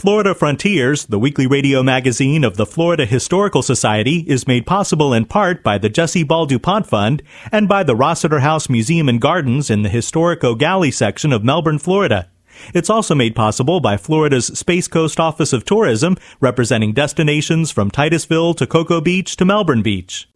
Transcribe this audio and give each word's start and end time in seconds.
Florida 0.00 0.34
Frontiers, 0.34 1.04
the 1.04 1.18
weekly 1.18 1.46
radio 1.46 1.82
magazine 1.82 2.42
of 2.42 2.56
the 2.56 2.64
Florida 2.64 3.04
Historical 3.04 3.60
Society, 3.60 4.24
is 4.26 4.46
made 4.46 4.64
possible 4.66 5.12
in 5.12 5.26
part 5.26 5.62
by 5.62 5.76
the 5.76 5.90
Jessie 5.90 6.22
Ball 6.22 6.46
DuPont 6.46 6.86
Fund 6.86 7.22
and 7.52 7.68
by 7.68 7.82
the 7.82 7.94
Rossetter 7.94 8.40
House 8.40 8.70
Museum 8.70 9.10
and 9.10 9.20
Gardens 9.20 9.68
in 9.68 9.82
the 9.82 9.90
historic 9.90 10.40
Gallie 10.40 10.90
section 10.90 11.34
of 11.34 11.44
Melbourne, 11.44 11.78
Florida. 11.78 12.30
It's 12.72 12.88
also 12.88 13.14
made 13.14 13.36
possible 13.36 13.78
by 13.78 13.98
Florida's 13.98 14.46
Space 14.46 14.88
Coast 14.88 15.20
Office 15.20 15.52
of 15.52 15.66
Tourism, 15.66 16.16
representing 16.40 16.94
destinations 16.94 17.70
from 17.70 17.90
Titusville 17.90 18.54
to 18.54 18.66
Cocoa 18.66 19.02
Beach 19.02 19.36
to 19.36 19.44
Melbourne 19.44 19.82
Beach. 19.82 20.26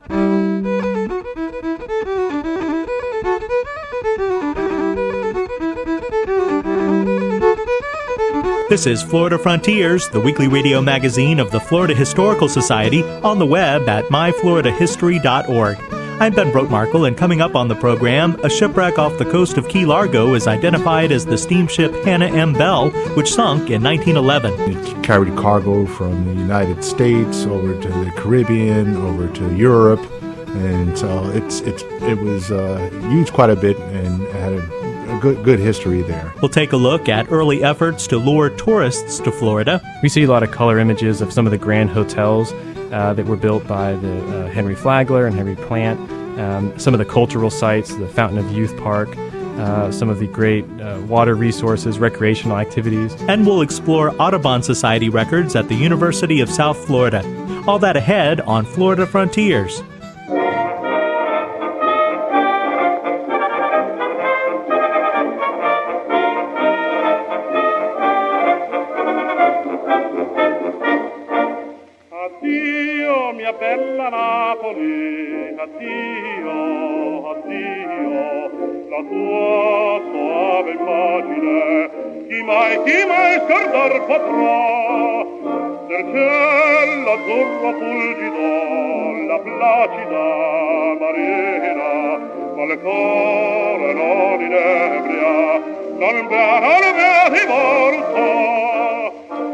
This 8.74 8.86
is 8.88 9.04
Florida 9.04 9.38
Frontiers, 9.38 10.08
the 10.08 10.18
weekly 10.18 10.48
radio 10.48 10.82
magazine 10.82 11.38
of 11.38 11.52
the 11.52 11.60
Florida 11.60 11.94
Historical 11.94 12.48
Society, 12.48 13.04
on 13.04 13.38
the 13.38 13.46
web 13.46 13.88
at 13.88 14.06
myfloridahistory.org. 14.06 15.76
I'm 16.20 16.34
Ben 16.34 16.50
Brotemarkle, 16.50 17.06
and 17.06 17.16
coming 17.16 17.40
up 17.40 17.54
on 17.54 17.68
the 17.68 17.76
program, 17.76 18.36
a 18.42 18.50
shipwreck 18.50 18.98
off 18.98 19.16
the 19.16 19.26
coast 19.26 19.58
of 19.58 19.68
Key 19.68 19.86
Largo 19.86 20.34
is 20.34 20.48
identified 20.48 21.12
as 21.12 21.24
the 21.24 21.38
steamship 21.38 21.94
Hannah 22.04 22.26
M. 22.26 22.52
Bell, 22.52 22.90
which 23.14 23.32
sunk 23.32 23.70
in 23.70 23.80
1911. 23.80 24.52
It 24.72 25.04
carried 25.04 25.36
cargo 25.36 25.86
from 25.86 26.24
the 26.24 26.34
United 26.34 26.82
States 26.82 27.44
over 27.44 27.80
to 27.80 27.88
the 27.88 28.10
Caribbean, 28.16 28.96
over 28.96 29.28
to 29.34 29.54
Europe, 29.54 30.04
and 30.48 30.98
so 30.98 31.30
it's, 31.30 31.60
it's 31.60 31.84
it 31.84 32.18
was 32.18 32.50
uh, 32.50 32.90
used 33.12 33.32
quite 33.32 33.50
a 33.50 33.56
bit 33.56 33.78
and 33.78 34.20
had 34.32 34.52
a 34.52 34.83
good 35.20 35.44
good 35.44 35.58
history 35.58 36.02
there. 36.02 36.32
We'll 36.40 36.48
take 36.48 36.72
a 36.72 36.76
look 36.76 37.08
at 37.08 37.30
early 37.30 37.62
efforts 37.62 38.06
to 38.08 38.18
lure 38.18 38.50
tourists 38.50 39.18
to 39.20 39.32
Florida. 39.32 39.80
We 40.02 40.08
see 40.08 40.24
a 40.24 40.28
lot 40.28 40.42
of 40.42 40.50
color 40.50 40.78
images 40.78 41.20
of 41.20 41.32
some 41.32 41.46
of 41.46 41.50
the 41.50 41.58
grand 41.58 41.90
hotels 41.90 42.52
uh, 42.92 43.14
that 43.14 43.26
were 43.26 43.36
built 43.36 43.66
by 43.66 43.94
the 43.94 44.44
uh, 44.44 44.48
Henry 44.48 44.74
Flagler 44.74 45.26
and 45.26 45.34
Henry 45.34 45.56
Plant. 45.56 45.98
Um, 46.38 46.76
some 46.78 46.94
of 46.94 46.98
the 46.98 47.04
cultural 47.04 47.50
sites, 47.50 47.94
the 47.94 48.08
Fountain 48.08 48.38
of 48.38 48.50
Youth 48.50 48.76
Park, 48.78 49.16
uh, 49.16 49.92
some 49.92 50.08
of 50.08 50.18
the 50.18 50.26
great 50.26 50.64
uh, 50.80 51.00
water 51.06 51.34
resources, 51.34 51.98
recreational 51.98 52.58
activities. 52.58 53.14
And 53.22 53.46
we'll 53.46 53.62
explore 53.62 54.10
Audubon 54.20 54.62
Society 54.62 55.08
records 55.08 55.54
at 55.54 55.68
the 55.68 55.76
University 55.76 56.40
of 56.40 56.50
South 56.50 56.76
Florida. 56.86 57.22
All 57.66 57.78
that 57.78 57.96
ahead 57.96 58.40
on 58.40 58.64
Florida 58.64 59.06
Frontiers. 59.06 59.80
azzurro 87.24 87.72
fulgido 87.78 88.48
la 89.28 89.38
placida 89.38 90.24
marina 91.00 91.90
ma 92.54 92.62
il 92.64 92.72
cuore 92.82 93.92
non 93.94 94.40
inebria 94.40 95.36
l'albeata 96.00 96.72
il 96.76 96.86
vedi 96.98 97.42
morto 97.46 98.26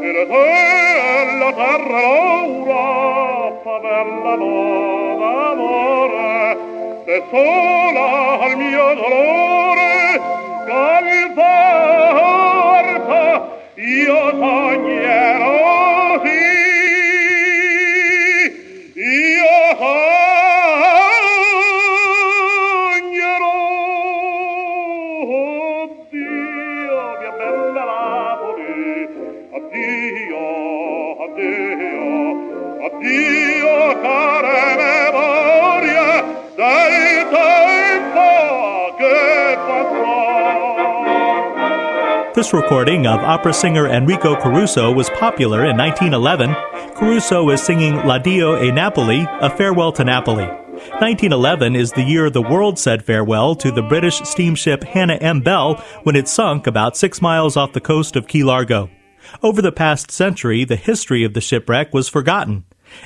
il 0.00 0.16
te 0.30 0.48
e 0.48 1.38
la 1.38 1.50
terra 1.52 2.00
l'Europa 2.00 3.74
bella 3.78 4.34
nuova 4.34 5.28
amore 5.50 6.58
e 7.04 7.22
sola 7.30 8.06
al 8.40 8.56
mio 8.56 8.94
dolore 8.94 10.20
calvar 10.66 11.80
io 13.76 14.30
t'ogni 14.38 14.99
Recording 42.52 43.06
of 43.06 43.20
opera 43.20 43.54
singer 43.54 43.86
Enrico 43.86 44.34
Caruso 44.34 44.92
was 44.92 45.08
popular 45.10 45.66
in 45.66 45.76
1911. 45.76 46.52
Caruso 46.96 47.48
is 47.50 47.62
singing 47.62 47.94
L'Addio 47.98 48.56
a 48.56 48.72
Napoli, 48.72 49.24
a 49.40 49.48
farewell 49.48 49.92
to 49.92 50.02
Napoli. 50.02 50.46
1911 50.46 51.76
is 51.76 51.92
the 51.92 52.02
year 52.02 52.28
the 52.28 52.42
world 52.42 52.76
said 52.76 53.04
farewell 53.04 53.54
to 53.54 53.70
the 53.70 53.82
British 53.82 54.20
steamship 54.22 54.82
Hannah 54.82 55.14
M. 55.14 55.42
Bell 55.42 55.76
when 56.02 56.16
it 56.16 56.26
sunk 56.26 56.66
about 56.66 56.96
six 56.96 57.22
miles 57.22 57.56
off 57.56 57.72
the 57.72 57.80
coast 57.80 58.16
of 58.16 58.26
Key 58.26 58.42
Largo. 58.42 58.90
Over 59.44 59.62
the 59.62 59.70
past 59.70 60.10
century, 60.10 60.64
the 60.64 60.76
history 60.76 61.22
of 61.22 61.34
the 61.34 61.40
shipwreck 61.40 61.94
was 61.94 62.08
forgotten. 62.08 62.64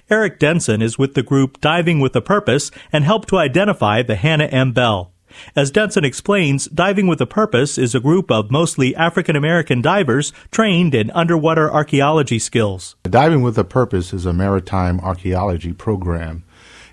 Eric 0.08 0.38
Denson 0.38 0.80
is 0.80 0.98
with 0.98 1.12
the 1.12 1.22
group 1.22 1.60
Diving 1.60 2.00
with 2.00 2.16
a 2.16 2.22
Purpose 2.22 2.70
and 2.90 3.04
helped 3.04 3.28
to 3.28 3.36
identify 3.36 4.02
the 4.02 4.16
Hannah 4.16 4.46
M. 4.46 4.72
Bell. 4.72 5.13
As 5.56 5.70
Denson 5.70 6.04
explains, 6.04 6.66
Diving 6.66 7.06
with 7.06 7.20
a 7.20 7.26
Purpose 7.26 7.78
is 7.78 7.94
a 7.94 8.00
group 8.00 8.30
of 8.30 8.50
mostly 8.50 8.94
African 8.96 9.36
American 9.36 9.82
divers 9.82 10.32
trained 10.50 10.94
in 10.94 11.10
underwater 11.12 11.70
archaeology 11.70 12.38
skills. 12.38 12.96
Diving 13.04 13.42
with 13.42 13.58
a 13.58 13.64
Purpose 13.64 14.12
is 14.12 14.26
a 14.26 14.32
maritime 14.32 15.00
archaeology 15.00 15.72
program. 15.72 16.44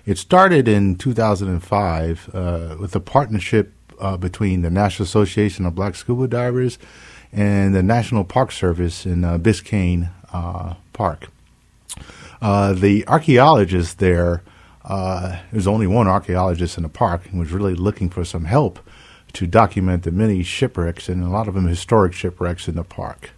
It 0.04 0.18
started 0.18 0.66
in 0.66 0.96
2005 0.96 2.30
uh, 2.34 2.76
with 2.80 2.94
a 2.96 3.00
partnership 3.00 3.72
uh, 4.00 4.16
between 4.16 4.62
the 4.62 4.70
National 4.70 5.04
Association 5.04 5.64
of 5.64 5.74
Black 5.74 5.94
Scuba 5.94 6.26
Divers 6.26 6.78
and 7.32 7.74
the 7.74 7.82
National 7.82 8.24
Park 8.24 8.52
Service 8.52 9.06
in 9.06 9.24
uh, 9.24 9.38
Biscayne 9.38 10.10
uh, 10.32 10.74
Park. 10.92 11.28
Uh, 12.40 12.72
the 12.72 13.06
archaeologists 13.06 13.94
there 13.94 14.42
uh, 14.84 15.40
there's 15.50 15.66
only 15.66 15.86
one 15.86 16.08
archaeologist 16.08 16.76
in 16.76 16.82
the 16.82 16.88
park 16.88 17.26
and 17.26 17.38
was 17.38 17.52
really 17.52 17.74
looking 17.74 18.10
for 18.10 18.24
some 18.24 18.44
help 18.44 18.78
to 19.32 19.46
document 19.46 20.02
the 20.02 20.10
many 20.10 20.42
shipwrecks 20.42 21.08
and 21.08 21.22
a 21.22 21.28
lot 21.28 21.48
of 21.48 21.54
them 21.54 21.66
historic 21.66 22.12
shipwrecks 22.12 22.68
in 22.68 22.74
the 22.74 22.84
park. 22.84 23.30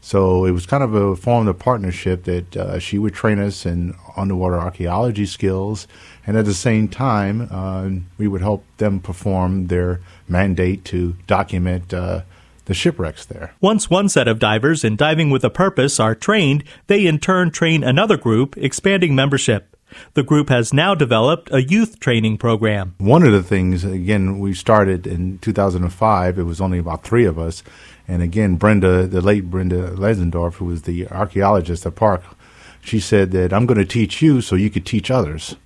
So 0.00 0.44
it 0.44 0.52
was 0.52 0.66
kind 0.66 0.84
of 0.84 0.94
a 0.94 1.16
form 1.16 1.48
of 1.48 1.58
partnership 1.58 2.24
that 2.24 2.56
uh, 2.56 2.78
she 2.78 2.96
would 2.96 3.12
train 3.12 3.40
us 3.40 3.66
in 3.66 3.96
underwater 4.16 4.56
archaeology 4.56 5.26
skills, 5.26 5.88
and 6.24 6.36
at 6.36 6.44
the 6.44 6.54
same 6.54 6.86
time, 6.86 7.48
uh, 7.50 7.90
we 8.16 8.28
would 8.28 8.40
help 8.40 8.64
them 8.76 9.00
perform 9.00 9.66
their 9.66 10.00
mandate 10.28 10.84
to 10.84 11.16
document 11.26 11.92
uh, 11.92 12.20
the 12.66 12.74
shipwrecks 12.74 13.24
there. 13.24 13.54
Once 13.60 13.90
one 13.90 14.08
set 14.08 14.28
of 14.28 14.38
divers 14.38 14.84
in 14.84 14.94
Diving 14.94 15.28
with 15.28 15.42
a 15.42 15.50
Purpose 15.50 15.98
are 15.98 16.14
trained, 16.14 16.62
they 16.86 17.04
in 17.04 17.18
turn 17.18 17.50
train 17.50 17.82
another 17.82 18.16
group, 18.16 18.56
expanding 18.56 19.12
membership. 19.16 19.75
The 20.14 20.22
group 20.22 20.48
has 20.48 20.72
now 20.72 20.94
developed 20.94 21.52
a 21.52 21.62
youth 21.62 22.00
training 22.00 22.38
program. 22.38 22.94
One 22.98 23.22
of 23.22 23.32
the 23.32 23.42
things, 23.42 23.84
again, 23.84 24.38
we 24.38 24.54
started 24.54 25.06
in 25.06 25.38
2005. 25.38 26.38
It 26.38 26.42
was 26.42 26.60
only 26.60 26.78
about 26.78 27.04
three 27.04 27.24
of 27.24 27.38
us. 27.38 27.62
And 28.08 28.22
again, 28.22 28.56
Brenda, 28.56 29.06
the 29.06 29.20
late 29.20 29.50
Brenda 29.50 29.90
Lanzendorf, 29.90 30.54
who 30.54 30.66
was 30.66 30.82
the 30.82 31.08
archaeologist 31.08 31.86
at 31.86 31.94
Park, 31.94 32.22
she 32.80 33.00
said 33.00 33.32
that 33.32 33.52
I'm 33.52 33.66
going 33.66 33.78
to 33.78 33.84
teach 33.84 34.22
you 34.22 34.40
so 34.40 34.54
you 34.54 34.70
could 34.70 34.86
teach 34.86 35.10
others. 35.10 35.56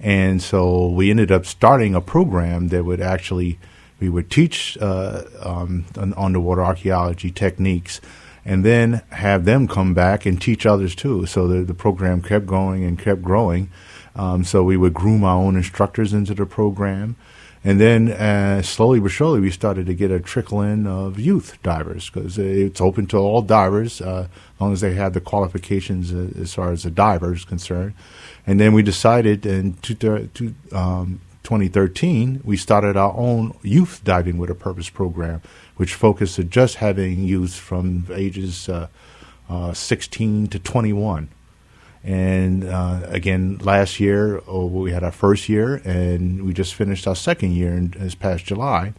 And 0.00 0.42
so 0.42 0.88
we 0.88 1.10
ended 1.10 1.30
up 1.30 1.46
starting 1.46 1.94
a 1.94 2.00
program 2.00 2.68
that 2.68 2.84
would 2.84 3.00
actually, 3.00 3.58
we 4.00 4.08
would 4.08 4.30
teach 4.30 4.76
uh, 4.80 5.22
um, 5.40 5.84
underwater 6.16 6.64
archaeology 6.64 7.30
techniques 7.30 8.00
and 8.44 8.64
then 8.64 9.02
have 9.10 9.44
them 9.44 9.68
come 9.68 9.94
back 9.94 10.26
and 10.26 10.40
teach 10.40 10.66
others 10.66 10.94
too. 10.94 11.26
So 11.26 11.46
the, 11.46 11.62
the 11.62 11.74
program 11.74 12.22
kept 12.22 12.46
going 12.46 12.84
and 12.84 12.98
kept 12.98 13.22
growing. 13.22 13.70
Um, 14.14 14.44
so 14.44 14.62
we 14.62 14.76
would 14.76 14.94
groom 14.94 15.24
our 15.24 15.36
own 15.36 15.56
instructors 15.56 16.12
into 16.12 16.34
the 16.34 16.46
program. 16.46 17.16
And 17.64 17.80
then 17.80 18.10
uh, 18.10 18.62
slowly 18.62 18.98
but 18.98 19.12
surely, 19.12 19.38
we 19.38 19.50
started 19.50 19.86
to 19.86 19.94
get 19.94 20.10
a 20.10 20.18
trickle 20.18 20.62
in 20.62 20.86
of 20.86 21.20
youth 21.20 21.58
divers 21.62 22.10
because 22.10 22.36
it's 22.36 22.80
open 22.80 23.06
to 23.06 23.18
all 23.18 23.40
divers 23.40 24.00
uh, 24.00 24.26
as 24.54 24.60
long 24.60 24.72
as 24.72 24.80
they 24.80 24.94
have 24.94 25.12
the 25.12 25.20
qualifications 25.20 26.12
as 26.12 26.52
far 26.52 26.72
as 26.72 26.82
the 26.82 26.90
diver 26.90 27.32
is 27.32 27.44
concerned. 27.44 27.94
And 28.48 28.58
then 28.58 28.72
we 28.72 28.82
decided 28.82 29.46
in 29.46 29.74
two, 29.74 29.94
two, 29.94 30.54
um, 30.72 31.20
2013, 31.44 32.40
we 32.44 32.56
started 32.56 32.96
our 32.96 33.14
own 33.16 33.56
youth 33.62 34.00
diving 34.02 34.38
with 34.38 34.50
a 34.50 34.54
purpose 34.56 34.90
program 34.90 35.40
which 35.76 35.94
focused 35.94 36.40
just 36.48 36.76
having 36.76 37.24
youth 37.24 37.54
from 37.54 38.06
ages 38.12 38.68
uh, 38.68 38.88
uh, 39.48 39.72
16 39.72 40.48
to 40.48 40.58
21. 40.58 41.28
And 42.04 42.64
uh, 42.64 43.02
again, 43.04 43.58
last 43.58 44.00
year 44.00 44.42
oh, 44.46 44.66
we 44.66 44.92
had 44.92 45.04
our 45.04 45.12
first 45.12 45.48
year, 45.48 45.76
and 45.84 46.44
we 46.44 46.52
just 46.52 46.74
finished 46.74 47.06
our 47.06 47.14
second 47.14 47.52
year 47.52 47.72
in, 47.74 47.90
this 47.90 48.14
past 48.14 48.44
July. 48.44 48.92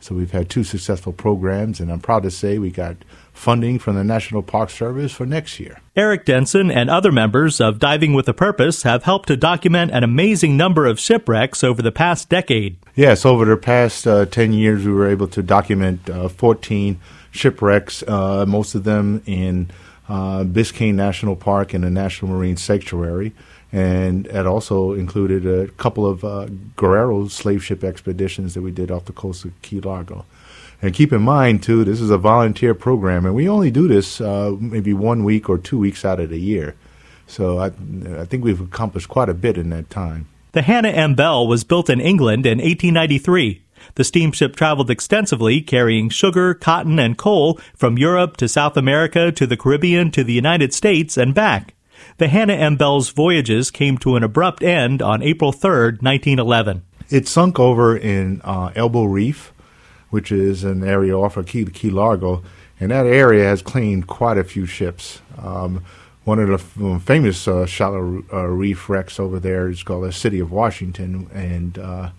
So 0.00 0.14
we've 0.14 0.30
had 0.30 0.48
two 0.48 0.62
successful 0.62 1.12
programs, 1.12 1.80
and 1.80 1.90
I'm 1.90 2.00
proud 2.00 2.22
to 2.22 2.30
say 2.30 2.58
we 2.58 2.70
got 2.70 2.96
funding 3.32 3.78
from 3.78 3.96
the 3.96 4.04
National 4.04 4.42
Park 4.42 4.70
Service 4.70 5.12
for 5.12 5.26
next 5.26 5.58
year. 5.58 5.80
Eric 5.96 6.24
Denson 6.24 6.70
and 6.70 6.88
other 6.88 7.10
members 7.10 7.60
of 7.60 7.78
Diving 7.78 8.12
with 8.12 8.28
a 8.28 8.34
Purpose 8.34 8.82
have 8.82 9.04
helped 9.04 9.28
to 9.28 9.36
document 9.36 9.90
an 9.90 10.04
amazing 10.04 10.56
number 10.56 10.86
of 10.86 11.00
shipwrecks 11.00 11.64
over 11.64 11.82
the 11.82 11.92
past 11.92 12.28
decade. 12.28 12.76
Yes, 12.96 13.26
over 13.26 13.44
the 13.44 13.58
past 13.58 14.06
uh, 14.06 14.24
10 14.24 14.54
years, 14.54 14.86
we 14.86 14.90
were 14.90 15.06
able 15.06 15.28
to 15.28 15.42
document 15.42 16.08
uh, 16.08 16.30
14 16.30 16.98
shipwrecks, 17.30 18.02
uh, 18.04 18.46
most 18.48 18.74
of 18.74 18.84
them 18.84 19.22
in 19.26 19.70
uh, 20.08 20.44
Biscayne 20.44 20.94
National 20.94 21.36
Park 21.36 21.74
and 21.74 21.84
the 21.84 21.90
National 21.90 22.30
Marine 22.30 22.56
Sanctuary. 22.56 23.34
And 23.70 24.26
it 24.28 24.46
also 24.46 24.94
included 24.94 25.44
a 25.44 25.70
couple 25.72 26.06
of 26.06 26.24
uh, 26.24 26.46
Guerrero 26.76 27.28
slave 27.28 27.62
ship 27.62 27.84
expeditions 27.84 28.54
that 28.54 28.62
we 28.62 28.70
did 28.70 28.90
off 28.90 29.04
the 29.04 29.12
coast 29.12 29.44
of 29.44 29.60
Key 29.60 29.82
Largo. 29.82 30.24
And 30.80 30.94
keep 30.94 31.12
in 31.12 31.20
mind, 31.20 31.62
too, 31.62 31.84
this 31.84 32.00
is 32.00 32.08
a 32.08 32.16
volunteer 32.16 32.74
program, 32.74 33.26
and 33.26 33.34
we 33.34 33.46
only 33.46 33.70
do 33.70 33.88
this 33.88 34.22
uh, 34.22 34.56
maybe 34.58 34.94
one 34.94 35.22
week 35.22 35.50
or 35.50 35.58
two 35.58 35.78
weeks 35.78 36.02
out 36.06 36.18
of 36.18 36.30
the 36.30 36.40
year. 36.40 36.74
So 37.26 37.58
I, 37.58 37.66
I 37.66 38.24
think 38.24 38.42
we've 38.42 38.60
accomplished 38.62 39.10
quite 39.10 39.28
a 39.28 39.34
bit 39.34 39.58
in 39.58 39.68
that 39.68 39.90
time. 39.90 40.28
The 40.56 40.62
Hannah 40.62 40.88
M. 40.88 41.14
Bell 41.14 41.46
was 41.46 41.64
built 41.64 41.90
in 41.90 42.00
England 42.00 42.46
in 42.46 42.56
1893. 42.56 43.62
The 43.96 44.04
steamship 44.04 44.56
traveled 44.56 44.88
extensively, 44.88 45.60
carrying 45.60 46.08
sugar, 46.08 46.54
cotton, 46.54 46.98
and 46.98 47.18
coal 47.18 47.60
from 47.76 47.98
Europe 47.98 48.38
to 48.38 48.48
South 48.48 48.74
America 48.78 49.30
to 49.30 49.46
the 49.46 49.58
Caribbean 49.58 50.10
to 50.12 50.24
the 50.24 50.32
United 50.32 50.72
States 50.72 51.18
and 51.18 51.34
back. 51.34 51.74
The 52.16 52.28
Hannah 52.28 52.54
M. 52.54 52.76
Bell's 52.76 53.10
voyages 53.10 53.70
came 53.70 53.98
to 53.98 54.16
an 54.16 54.22
abrupt 54.22 54.62
end 54.62 55.02
on 55.02 55.22
April 55.22 55.52
3, 55.52 55.98
1911. 56.00 56.82
It 57.10 57.28
sunk 57.28 57.60
over 57.60 57.94
in 57.94 58.40
uh, 58.42 58.72
Elbow 58.74 59.04
Reef, 59.04 59.52
which 60.08 60.32
is 60.32 60.64
an 60.64 60.82
area 60.82 61.18
off 61.18 61.36
of 61.36 61.44
Key, 61.44 61.66
Key 61.66 61.90
Largo, 61.90 62.42
and 62.80 62.90
that 62.90 63.04
area 63.04 63.44
has 63.44 63.60
claimed 63.60 64.06
quite 64.06 64.38
a 64.38 64.44
few 64.44 64.64
ships. 64.64 65.20
Um, 65.36 65.84
one 66.26 66.40
of 66.40 66.48
the 66.48 66.98
famous 66.98 67.46
uh, 67.46 67.64
shallow 67.66 68.24
uh, 68.32 68.46
reef 68.46 68.88
wrecks 68.88 69.20
over 69.20 69.38
there 69.38 69.68
is 69.68 69.84
called 69.84 70.02
the 70.02 70.12
City 70.12 70.40
of 70.40 70.50
Washington, 70.50 71.30
and 71.32 71.78
uh, 71.78 72.10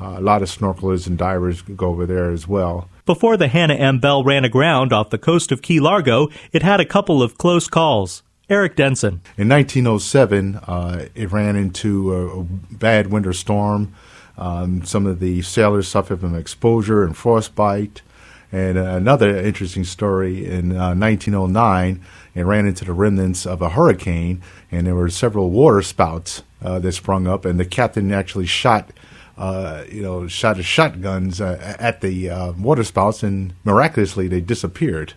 uh, 0.00 0.14
a 0.16 0.20
lot 0.20 0.42
of 0.42 0.48
snorkelers 0.48 1.08
and 1.08 1.18
divers 1.18 1.62
go 1.62 1.88
over 1.88 2.06
there 2.06 2.30
as 2.30 2.46
well. 2.46 2.88
Before 3.04 3.36
the 3.36 3.48
Hannah 3.48 3.74
M. 3.74 3.98
Bell 3.98 4.22
ran 4.22 4.44
aground 4.44 4.92
off 4.92 5.10
the 5.10 5.18
coast 5.18 5.50
of 5.50 5.60
Key 5.60 5.80
Largo, 5.80 6.28
it 6.52 6.62
had 6.62 6.78
a 6.78 6.84
couple 6.84 7.20
of 7.20 7.36
close 7.36 7.66
calls. 7.66 8.22
Eric 8.48 8.76
Denson. 8.76 9.22
In 9.36 9.48
1907, 9.48 10.54
uh, 10.54 11.06
it 11.16 11.32
ran 11.32 11.56
into 11.56 12.14
a, 12.14 12.40
a 12.40 12.44
bad 12.44 13.08
winter 13.08 13.32
storm. 13.32 13.92
Um, 14.38 14.84
some 14.84 15.04
of 15.04 15.18
the 15.18 15.42
sailors 15.42 15.88
suffered 15.88 16.20
from 16.20 16.36
exposure 16.36 17.02
and 17.02 17.16
frostbite. 17.16 18.02
And 18.50 18.78
uh, 18.78 18.82
another 18.82 19.36
interesting 19.36 19.84
story 19.84 20.46
in 20.46 20.72
uh, 20.72 20.94
1909, 20.94 22.02
it 22.34 22.42
ran 22.42 22.66
into 22.66 22.84
the 22.84 22.92
remnants 22.92 23.46
of 23.46 23.60
a 23.60 23.70
hurricane, 23.70 24.42
and 24.70 24.86
there 24.86 24.94
were 24.94 25.10
several 25.10 25.50
water 25.50 25.82
spouts 25.82 26.42
uh, 26.62 26.78
that 26.78 26.92
sprung 26.92 27.26
up, 27.26 27.44
and 27.44 27.60
the 27.60 27.64
captain 27.64 28.12
actually 28.12 28.46
shot 28.46 28.90
uh, 29.38 29.84
you 29.88 30.02
know, 30.02 30.26
shot 30.26 30.56
his 30.56 30.66
shotguns 30.66 31.40
uh, 31.40 31.76
at 31.78 32.00
the 32.00 32.28
uh, 32.28 32.52
water 32.52 32.82
spouts, 32.82 33.22
and 33.22 33.54
miraculously 33.64 34.26
they 34.26 34.40
disappeared. 34.40 35.14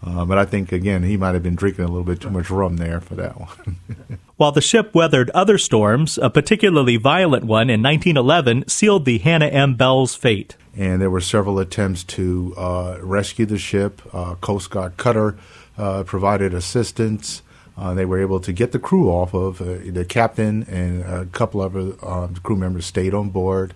Uh, 0.00 0.24
but 0.24 0.38
I 0.38 0.44
think 0.44 0.70
again 0.70 1.02
he 1.02 1.16
might 1.16 1.34
have 1.34 1.42
been 1.42 1.56
drinking 1.56 1.84
a 1.84 1.88
little 1.88 2.04
bit 2.04 2.20
too 2.20 2.30
much 2.30 2.50
rum 2.50 2.76
there 2.76 3.00
for 3.00 3.16
that 3.16 3.38
one. 3.38 3.76
While 4.36 4.52
the 4.52 4.60
ship 4.60 4.94
weathered 4.94 5.30
other 5.30 5.58
storms, 5.58 6.18
a 6.18 6.30
particularly 6.30 6.96
violent 6.96 7.44
one 7.44 7.68
in 7.68 7.82
1911 7.82 8.68
sealed 8.68 9.04
the 9.04 9.18
Hannah 9.18 9.48
M. 9.48 9.74
Bell's 9.74 10.14
fate. 10.14 10.54
And 10.78 11.02
there 11.02 11.10
were 11.10 11.20
several 11.20 11.58
attempts 11.58 12.04
to 12.04 12.54
uh, 12.56 12.98
rescue 13.02 13.44
the 13.44 13.58
ship. 13.58 14.00
Uh, 14.14 14.36
Coast 14.36 14.70
Guard 14.70 14.96
cutter 14.96 15.36
provided 15.76 16.54
assistance. 16.54 17.42
Uh, 17.78 17.94
they 17.94 18.04
were 18.04 18.20
able 18.20 18.40
to 18.40 18.52
get 18.52 18.72
the 18.72 18.78
crew 18.78 19.08
off 19.08 19.32
of 19.32 19.60
uh, 19.60 19.76
the 19.86 20.04
captain 20.04 20.64
and 20.64 21.04
a 21.04 21.26
couple 21.26 21.62
of 21.62 21.76
uh, 22.02 22.26
crew 22.42 22.56
members 22.56 22.84
stayed 22.84 23.14
on 23.14 23.30
board 23.30 23.72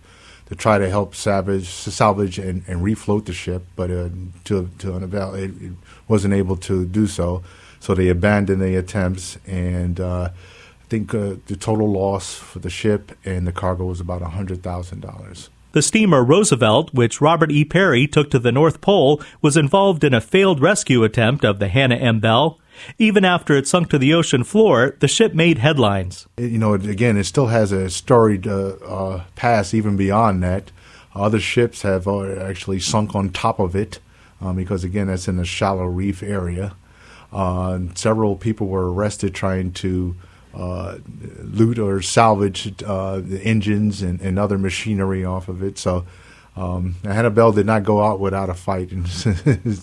to 0.46 0.56
try 0.56 0.76
to 0.76 0.90
help 0.90 1.14
salvage, 1.14 1.69
salvage 1.69 2.37
and, 2.37 2.64
and 2.66 2.82
refloat 2.82 3.26
the 3.26 3.32
ship, 3.32 3.62
but 3.76 3.93
uh, 3.93 4.08
to 4.44 4.69
to 4.78 4.96
an 4.96 5.05
it, 5.05 5.62
it, 5.62 5.72
wasn't 6.08 6.34
able 6.34 6.56
to 6.56 6.84
do 6.84 7.06
so. 7.06 7.44
So 7.78 7.94
they 7.94 8.08
abandoned 8.08 8.60
the 8.60 8.75
attempts, 8.76 9.38
and 9.46 10.00
uh, 10.00 10.31
I 10.31 10.84
think 10.88 11.14
uh, 11.14 11.37
the 11.46 11.56
total 11.56 11.90
loss 11.90 12.34
for 12.34 12.58
the 12.58 12.70
ship 12.70 13.12
and 13.25 13.46
the 13.46 13.52
cargo 13.52 13.84
was 13.84 14.00
about 14.00 14.20
hundred 14.22 14.64
thousand 14.64 15.00
dollars. 15.00 15.48
The 15.72 15.82
steamer 15.82 16.22
Roosevelt, 16.22 16.92
which 16.92 17.20
Robert 17.20 17.50
E. 17.50 17.64
Peary 17.64 18.06
took 18.06 18.30
to 18.30 18.38
the 18.38 18.52
North 18.52 18.82
Pole, 18.82 19.22
was 19.40 19.56
involved 19.56 20.04
in 20.04 20.12
a 20.12 20.20
failed 20.20 20.60
rescue 20.60 21.02
attempt 21.02 21.44
of 21.44 21.58
the 21.58 21.69
Hannah 21.69 21.96
M. 21.96 22.20
Bell. 22.20 22.60
Even 22.98 23.24
after 23.24 23.54
it 23.54 23.66
sunk 23.66 23.88
to 23.90 23.98
the 23.98 24.12
ocean 24.12 24.44
floor, 24.44 24.96
the 25.00 25.08
ship 25.08 25.34
made 25.34 25.58
headlines. 25.58 26.26
You 26.36 26.58
know, 26.58 26.74
again, 26.74 27.16
it 27.16 27.24
still 27.24 27.46
has 27.46 27.72
a 27.72 27.88
storied 27.88 28.46
uh, 28.46 28.76
uh, 28.84 29.24
past 29.34 29.72
even 29.72 29.96
beyond 29.96 30.42
that. 30.42 30.70
Other 31.14 31.40
ships 31.40 31.82
have 31.82 32.06
uh, 32.06 32.36
actually 32.36 32.80
sunk 32.80 33.14
on 33.14 33.30
top 33.30 33.58
of 33.58 33.74
it 33.74 33.98
um, 34.40 34.56
because, 34.56 34.84
again, 34.84 35.06
that's 35.06 35.28
in 35.28 35.38
a 35.38 35.44
shallow 35.44 35.84
reef 35.84 36.22
area. 36.22 36.74
Uh, 37.32 37.78
several 37.94 38.36
people 38.36 38.66
were 38.66 38.92
arrested 38.92 39.34
trying 39.34 39.72
to 39.72 40.16
uh, 40.54 40.99
loot 41.43 41.78
or 41.78 42.02
salvage 42.02 42.82
uh, 42.82 43.20
the 43.20 43.40
engines 43.43 44.02
and, 44.02 44.20
and, 44.20 44.38
other 44.38 44.58
machinery 44.58 45.25
off 45.25 45.49
of 45.49 45.62
it. 45.62 45.78
So 45.78 46.04
um, 46.56 46.96
Hannah 47.04 47.31
Bell 47.31 47.52
did 47.52 47.64
not 47.64 47.84
go 47.84 48.02
out 48.02 48.20
without 48.20 48.50
a 48.50 48.54
fight 48.54 48.90
and 48.90 49.06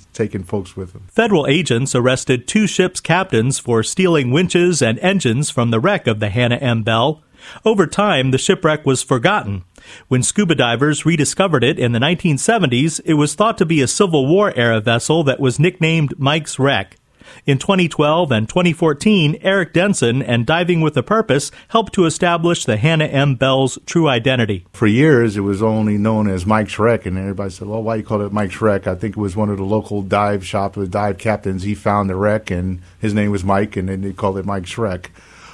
taking 0.14 0.44
folks 0.44 0.76
with 0.76 0.94
them. 0.94 1.06
Federal 1.08 1.48
agents 1.48 1.96
arrested 1.96 2.48
two 2.48 2.68
ships' 2.68 3.00
captains 3.00 3.58
for 3.58 3.82
stealing 3.82 4.32
winches 4.32 4.82
and 4.82 5.00
engines 5.00 5.50
from 5.50 5.72
the 5.72 5.80
wreck 5.80 6.06
of 6.06 6.20
the 6.20 6.30
Hannah 6.30 6.58
M. 6.58 6.84
Bell. 6.84 7.24
Over 7.66 7.88
time, 7.88 8.32
the 8.32 8.38
shipwreck 8.38 8.86
was 8.86 9.02
forgotten. 9.02 9.64
When 10.08 10.22
scuba 10.22 10.56
divers 10.56 11.06
rediscovered 11.06 11.64
it 11.64 11.80
in 11.80 11.94
the 11.94 12.00
1970s, 12.00 13.02
it 13.06 13.16
was 13.16 13.34
thought 13.34 13.58
to 13.58 13.66
be 13.66 13.82
a 13.82 13.88
Civil 13.88 14.28
War 14.28 14.54
era 14.56 14.80
vessel 14.80 15.24
that 15.24 15.40
was 15.40 15.58
nicknamed 15.58 16.20
Mike's 16.20 16.60
Wreck. 16.60 16.99
In 17.46 17.58
2012 17.58 18.32
and 18.32 18.48
2014, 18.48 19.38
Eric 19.42 19.74
Denson 19.74 20.22
and 20.22 20.46
Diving 20.46 20.82
with 20.82 20.96
a 20.98 21.04
Purpose 21.04 21.52
helped 21.70 21.94
to 21.94 22.06
establish 22.06 22.66
the 22.66 22.78
Hannah 22.78 23.06
M. 23.06 23.36
Bell's 23.36 23.80
true 23.86 24.08
identity. 24.08 24.66
For 24.74 24.88
years, 24.88 25.38
it 25.38 25.42
was 25.42 25.62
only 25.62 25.98
known 25.98 26.30
as 26.30 26.46
Mike's 26.46 26.80
Wreck, 26.80 27.06
and 27.06 27.18
everybody 27.18 27.50
said, 27.50 27.68
well, 27.68 27.84
why 27.84 27.96
you 27.96 28.04
call 28.04 28.22
it 28.22 28.32
Mike's 28.32 28.62
Wreck? 28.62 28.88
I 28.88 28.96
think 28.96 29.18
it 29.18 29.20
was 29.20 29.36
one 29.36 29.50
of 29.50 29.58
the 29.58 29.64
local 29.64 30.02
dive 30.02 30.46
shop, 30.46 30.74
the 30.74 30.88
dive 30.88 31.18
captains. 31.18 31.64
He 31.64 31.76
found 31.76 32.10
the 32.10 32.16
wreck, 32.16 32.52
and 32.52 32.82
his 33.00 33.14
name 33.14 33.32
was 33.32 33.44
Mike, 33.44 33.76
and 33.76 33.90
then 33.90 34.02
they 34.02 34.14
called 34.14 34.38
it 34.38 34.46
Mike's 34.46 34.78
Wreck. 34.78 35.12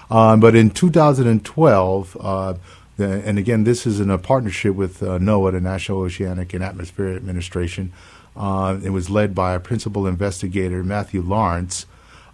Um, 0.09 0.39
but 0.39 0.55
in 0.55 0.69
2012, 0.69 2.17
uh, 2.19 2.53
and 2.97 3.37
again, 3.37 3.63
this 3.65 3.85
is 3.85 3.99
in 3.99 4.09
a 4.09 4.17
partnership 4.17 4.75
with 4.75 5.03
uh, 5.03 5.17
NOAA, 5.19 5.53
the 5.53 5.61
National 5.61 6.01
Oceanic 6.01 6.53
and 6.53 6.63
Atmospheric 6.63 7.17
Administration. 7.17 7.91
Uh, 8.35 8.79
it 8.83 8.89
was 8.89 9.09
led 9.09 9.33
by 9.33 9.53
a 9.53 9.59
principal 9.59 10.07
investigator, 10.07 10.83
Matthew 10.83 11.21
Lawrence. 11.21 11.85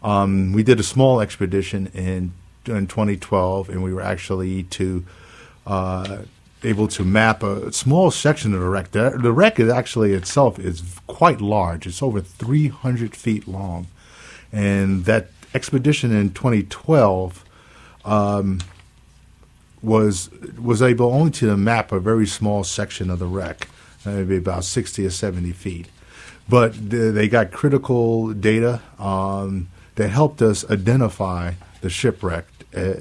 Um, 0.01 0.51
we 0.51 0.63
did 0.63 0.79
a 0.79 0.83
small 0.83 1.21
expedition 1.21 1.87
in, 1.93 2.33
in 2.65 2.87
2012, 2.87 3.69
and 3.69 3.83
we 3.83 3.93
were 3.93 4.01
actually 4.01 4.63
to 4.63 5.05
uh, 5.67 6.23
able 6.63 6.87
to 6.87 7.03
map 7.03 7.43
a 7.43 7.71
small 7.71 8.09
section 8.09 8.53
of 8.53 8.61
the 8.61 8.67
wreck. 8.67 8.91
The, 8.91 9.11
the 9.21 9.31
wreck 9.31 9.59
is 9.59 9.69
actually 9.69 10.13
itself 10.13 10.57
is 10.57 10.81
quite 11.07 11.39
large. 11.39 11.85
It's 11.85 12.01
over 12.01 12.21
300 12.21 13.15
feet 13.15 13.47
long, 13.47 13.87
and 14.51 15.05
that 15.05 15.27
expedition 15.53 16.11
in 16.11 16.31
2012 16.31 17.45
um, 18.05 18.59
was 19.83 20.29
was 20.59 20.81
able 20.81 21.13
only 21.13 21.31
to 21.31 21.55
map 21.57 21.91
a 21.91 21.99
very 21.99 22.25
small 22.25 22.63
section 22.63 23.09
of 23.09 23.19
the 23.19 23.27
wreck 23.27 23.67
maybe 24.05 24.37
about 24.37 24.63
60 24.63 25.05
or 25.05 25.09
70 25.09 25.51
feet. 25.51 25.87
But 26.49 26.89
they 26.89 27.27
got 27.27 27.51
critical 27.51 28.33
data 28.33 28.81
um, 28.99 29.69
that 29.95 30.09
helped 30.09 30.41
us 30.41 30.69
identify 30.69 31.53
the 31.81 31.89
shipwreck. 31.89 32.45
Uh, 32.75 32.93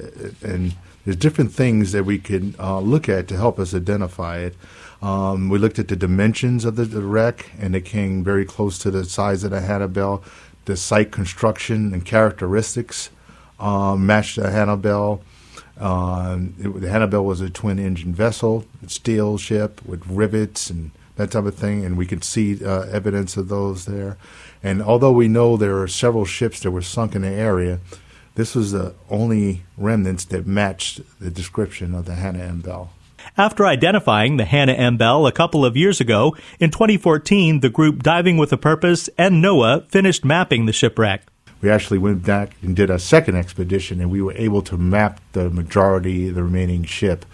and 0.43 0.75
there's 1.05 1.17
different 1.17 1.53
things 1.53 1.93
that 1.93 2.05
we 2.05 2.19
could 2.19 2.55
uh, 2.59 2.81
look 2.81 3.09
at 3.09 3.29
to 3.29 3.37
help 3.37 3.59
us 3.59 3.75
identify 3.75 4.39
it. 4.39 4.55
Um, 5.03 5.49
we 5.49 5.59
looked 5.59 5.79
at 5.79 5.89
the 5.89 5.97
dimensions 5.97 6.65
of 6.65 6.77
the, 6.77 6.85
the, 6.85 7.03
wreck, 7.03 7.51
and 7.59 7.75
it 7.75 7.87
came 7.87 8.23
very 8.23 8.45
close 8.45 8.79
to 8.81 8.91
the 8.91 9.05
size 9.05 9.45
of 9.45 9.51
the 9.51 9.63
Hannah 9.63 9.89
Bell. 9.89 10.23
The 10.67 10.77
site 10.77 11.11
construction 11.11 11.95
and 11.95 12.05
characteristics 12.05 13.09
um, 13.59 14.05
matched 14.05 14.37
the 14.37 14.51
Hannah 14.51 14.77
Bell. 14.77 15.23
Um, 15.81 16.55
it, 16.59 16.81
the 16.81 16.91
Hannah 16.91 17.09
Bell 17.09 17.25
was 17.25 17.41
a 17.41 17.51
twin 17.51 17.79
engine 17.79 18.15
vessel, 18.15 18.67
steel 18.87 19.39
ship 19.39 19.81
with 19.85 20.07
rivets 20.07 20.71
and 20.71 20.91
that 21.17 21.31
type 21.31 21.45
of 21.45 21.55
thing, 21.55 21.85
and 21.85 21.97
we 21.97 22.07
could 22.07 22.25
see 22.25 22.65
uh, 22.65 22.83
evidence 22.83 23.37
of 23.37 23.49
those 23.49 23.87
there. 23.87 24.17
And 24.63 24.83
although 24.83 25.13
we 25.13 25.29
know 25.29 25.57
there 25.57 25.81
are 25.81 25.89
several 25.89 26.25
ships 26.25 26.61
that 26.61 26.71
were 26.71 26.83
sunk 26.83 27.15
in 27.15 27.23
the 27.23 27.29
area, 27.29 27.81
this 28.35 28.55
was 28.55 28.73
the 28.73 28.95
only 29.11 29.63
remnants 29.77 30.25
that 30.27 30.47
matched 30.47 31.01
the 31.21 31.31
description 31.31 31.95
of 31.95 32.05
the 32.05 32.15
Hannah 32.15 32.45
M. 32.45 32.61
Bell. 32.61 32.93
After 33.37 33.67
identifying 33.67 34.37
the 34.37 34.45
Hannah 34.45 34.73
M. 34.73 34.97
Bell 34.97 35.27
a 35.27 35.33
couple 35.33 35.65
of 35.65 35.77
years 35.77 36.01
ago, 36.01 36.37
in 36.59 36.71
2014, 36.71 37.61
the 37.61 37.69
group 37.69 38.03
Diving 38.03 38.39
with 38.39 38.53
a 38.53 38.57
Purpose 38.57 39.09
and 39.19 39.45
NOAA 39.45 39.89
finished 39.91 40.25
mapping 40.25 40.67
the 40.67 40.73
shipwreck. 40.73 41.30
We 41.63 41.71
actually 41.71 41.99
went 41.99 42.25
back 42.25 42.57
and 42.63 42.75
did 42.75 42.91
a 42.91 42.99
second 42.99 43.37
expedition, 43.37 44.01
and 44.01 44.11
we 44.11 44.23
were 44.23 44.33
able 44.33 44.63
to 44.63 44.79
map 44.79 45.21
the 45.33 45.51
majority 45.51 46.29
of 46.29 46.35
the 46.35 46.45
remaining 46.45 46.85
ship. 46.85 47.27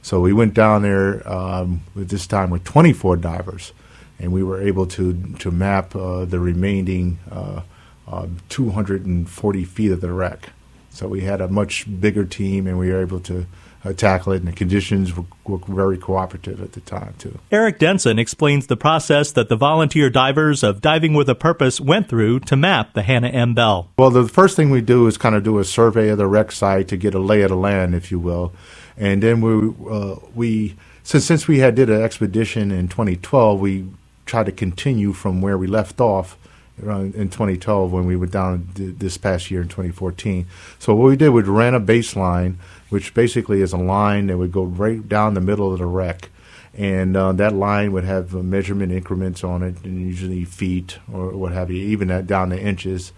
So 0.00 0.20
we 0.20 0.32
went 0.32 0.54
down 0.54 0.82
there 0.82 1.26
um, 1.30 1.82
this 1.94 2.26
time 2.26 2.50
with 2.50 2.64
24 2.64 3.16
divers, 3.16 3.72
and 4.18 4.32
we 4.32 4.42
were 4.42 4.60
able 4.60 4.86
to 4.88 5.34
to 5.38 5.50
map 5.50 5.94
uh, 5.94 6.24
the 6.24 6.38
remaining 6.38 7.18
uh, 7.30 7.62
uh, 8.06 8.26
240 8.48 9.64
feet 9.64 9.92
of 9.92 10.00
the 10.00 10.12
wreck. 10.12 10.50
So 10.90 11.08
we 11.08 11.22
had 11.22 11.40
a 11.40 11.48
much 11.48 11.86
bigger 12.00 12.24
team, 12.24 12.66
and 12.66 12.78
we 12.78 12.90
were 12.90 13.00
able 13.00 13.20
to 13.20 13.46
uh, 13.84 13.92
tackle 13.92 14.32
it, 14.32 14.38
and 14.38 14.48
the 14.48 14.52
conditions 14.52 15.14
were, 15.16 15.24
were, 15.44 15.58
very 15.58 15.98
cooperative 15.98 16.62
at 16.62 16.72
the 16.72 16.80
time, 16.80 17.14
too. 17.18 17.38
Eric 17.50 17.78
Denson 17.78 18.18
explains 18.18 18.66
the 18.66 18.76
process 18.76 19.32
that 19.32 19.48
the 19.48 19.56
volunteer 19.56 20.08
divers 20.08 20.62
of 20.62 20.80
Diving 20.80 21.14
with 21.14 21.28
a 21.28 21.34
Purpose 21.34 21.80
went 21.80 22.08
through 22.08 22.40
to 22.40 22.56
map 22.56 22.94
the 22.94 23.02
Hannah 23.02 23.28
M. 23.28 23.54
Bell. 23.54 23.90
Well, 23.98 24.10
the 24.10 24.28
first 24.28 24.56
thing 24.56 24.70
we 24.70 24.80
do 24.80 25.06
is 25.06 25.18
kind 25.18 25.34
of 25.34 25.42
do 25.42 25.58
a 25.58 25.64
survey 25.64 26.08
of 26.08 26.18
the 26.18 26.26
wreck 26.26 26.52
site 26.52 26.88
to 26.88 26.96
get 26.96 27.14
a 27.14 27.18
lay 27.18 27.42
of 27.42 27.50
the 27.50 27.56
land, 27.56 27.94
if 27.94 28.10
you 28.10 28.18
will. 28.18 28.52
And 28.96 29.22
then 29.22 29.40
we, 29.40 29.74
uh, 29.90 30.16
we 30.34 30.76
since, 31.02 31.26
since 31.26 31.46
we 31.46 31.58
had 31.58 31.74
did 31.74 31.90
an 31.90 32.00
expedition 32.00 32.70
in 32.70 32.88
2012, 32.88 33.60
we 33.60 33.86
tried 34.24 34.46
to 34.46 34.52
continue 34.52 35.12
from 35.12 35.42
where 35.42 35.58
we 35.58 35.66
left 35.66 36.00
off 36.00 36.38
in 36.78 37.28
2012 37.28 37.92
when 37.92 38.06
we 38.06 38.16
went 38.16 38.32
down 38.32 38.68
this 38.74 39.16
past 39.16 39.50
year 39.50 39.62
in 39.62 39.68
2014. 39.68 40.46
So 40.78 40.94
what 40.94 41.06
we 41.06 41.16
did, 41.16 41.30
we 41.30 41.42
ran 41.42 41.74
a 41.74 41.80
baseline, 41.80 42.56
which 42.90 43.14
basically 43.14 43.62
is 43.62 43.72
a 43.72 43.78
line 43.78 44.26
that 44.26 44.38
would 44.38 44.52
go 44.52 44.64
right 44.64 45.06
down 45.08 45.34
the 45.34 45.40
middle 45.40 45.72
of 45.72 45.78
the 45.78 45.86
wreck. 45.86 46.30
And 46.76 47.16
uh, 47.16 47.32
that 47.34 47.54
line 47.54 47.92
would 47.92 48.04
have 48.04 48.34
uh, 48.34 48.38
measurement 48.38 48.90
increments 48.90 49.44
on 49.44 49.62
it, 49.62 49.84
and 49.84 50.00
usually 50.00 50.44
feet 50.44 50.98
or 51.12 51.30
what 51.30 51.52
have 51.52 51.70
you, 51.70 51.76
even 51.76 52.26
down 52.26 52.50
to 52.50 52.60
inches. 52.60 53.12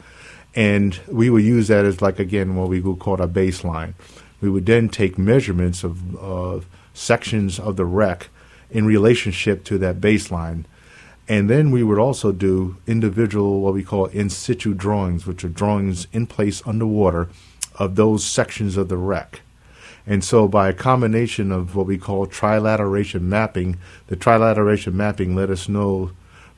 And 0.55 0.99
we 1.09 1.31
would 1.31 1.43
use 1.43 1.69
that 1.69 1.87
as 1.87 2.03
like 2.03 2.19
again 2.19 2.57
what 2.57 2.69
we 2.69 2.81
would 2.81 2.99
call 2.99 3.21
a 3.23 3.29
baseline. 3.29 3.95
We 4.43 4.51
would 4.51 4.67
then 4.67 4.91
take 4.91 5.17
measurements 5.17 5.85
of 5.85 6.67
sections 6.93 7.59
of 7.59 7.77
the 7.77 7.87
wreck 7.87 8.29
in 8.71 8.85
relationship 8.85 9.65
to 9.65 9.79
that 9.79 10.01
baseline 10.01 10.65
and 11.29 11.51
then 11.51 11.71
we 11.71 11.83
would 11.83 11.99
also 11.99 12.31
do 12.33 12.77
individual, 12.87 13.61
what 13.61 13.75
we 13.75 13.83
call 13.83 14.07
in 14.07 14.31
situ 14.31 14.75
drawings, 14.75 15.27
which 15.27 15.45
are 15.45 15.49
drawings 15.49 16.07
in 16.13 16.27
place 16.27 16.63
underwater 16.65 17.29
of 17.77 17.97
those 17.97 18.25
sections 18.25 18.77
of 18.77 18.89
the 18.89 18.97
wreck. 18.97 19.41
And 20.07 20.23
so, 20.23 20.47
by 20.47 20.69
a 20.69 20.73
combination 20.73 21.51
of 21.51 21.75
what 21.75 21.87
we 21.87 21.99
call 21.99 22.29
trilateration 22.29 23.23
mapping, 23.23 23.79
the 24.07 24.17
trilateration 24.17 24.93
mapping 24.93 25.35
let 25.35 25.51
us 25.51 25.69
know 25.69 26.13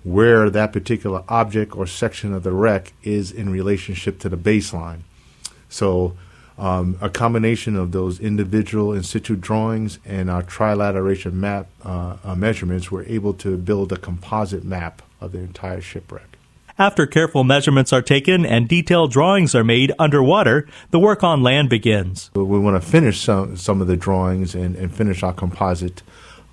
where 0.05 0.51
that 0.51 0.73
particular 0.73 1.25
object 1.29 1.75
or 1.75 1.87
section 1.87 2.35
of 2.35 2.43
the 2.43 2.53
wreck 2.53 2.93
is 3.03 3.33
in 3.33 3.51
relationship 3.51 4.19
to 4.21 4.29
the 4.29 4.37
baseline. 4.37 5.01
So, 5.71 6.15
um, 6.59 6.99
a 7.01 7.09
combination 7.09 7.77
of 7.77 7.93
those 7.93 8.19
individual 8.19 8.93
in 8.93 9.05
situ 9.05 9.37
drawings 9.37 9.99
and 10.05 10.29
our 10.29 10.43
trilateration 10.43 11.35
map 11.35 11.69
uh, 11.85 12.17
uh, 12.25 12.35
measurements, 12.35 12.91
we're 12.91 13.05
able 13.05 13.33
to 13.35 13.57
build 13.57 13.93
a 13.93 13.97
composite 13.97 14.65
map 14.65 15.03
of 15.21 15.33
the 15.33 15.39
entire 15.39 15.81
shipwreck. 15.81 16.37
After 16.77 17.07
careful 17.07 17.43
measurements 17.43 17.93
are 17.93 18.03
taken 18.03 18.47
and 18.47 18.69
detailed 18.69 19.11
drawings 19.11 19.55
are 19.55 19.65
made 19.65 19.93
underwater, 19.99 20.69
the 20.91 20.99
work 21.01 21.25
on 21.25 21.43
land 21.43 21.71
begins. 21.71 22.31
We 22.35 22.43
want 22.43 22.81
to 22.81 22.89
finish 22.89 23.21
some, 23.21 23.57
some 23.57 23.81
of 23.81 23.89
the 23.89 23.97
drawings 23.97 24.55
and, 24.55 24.77
and 24.77 24.95
finish 24.95 25.23
our 25.23 25.33
composite 25.33 26.03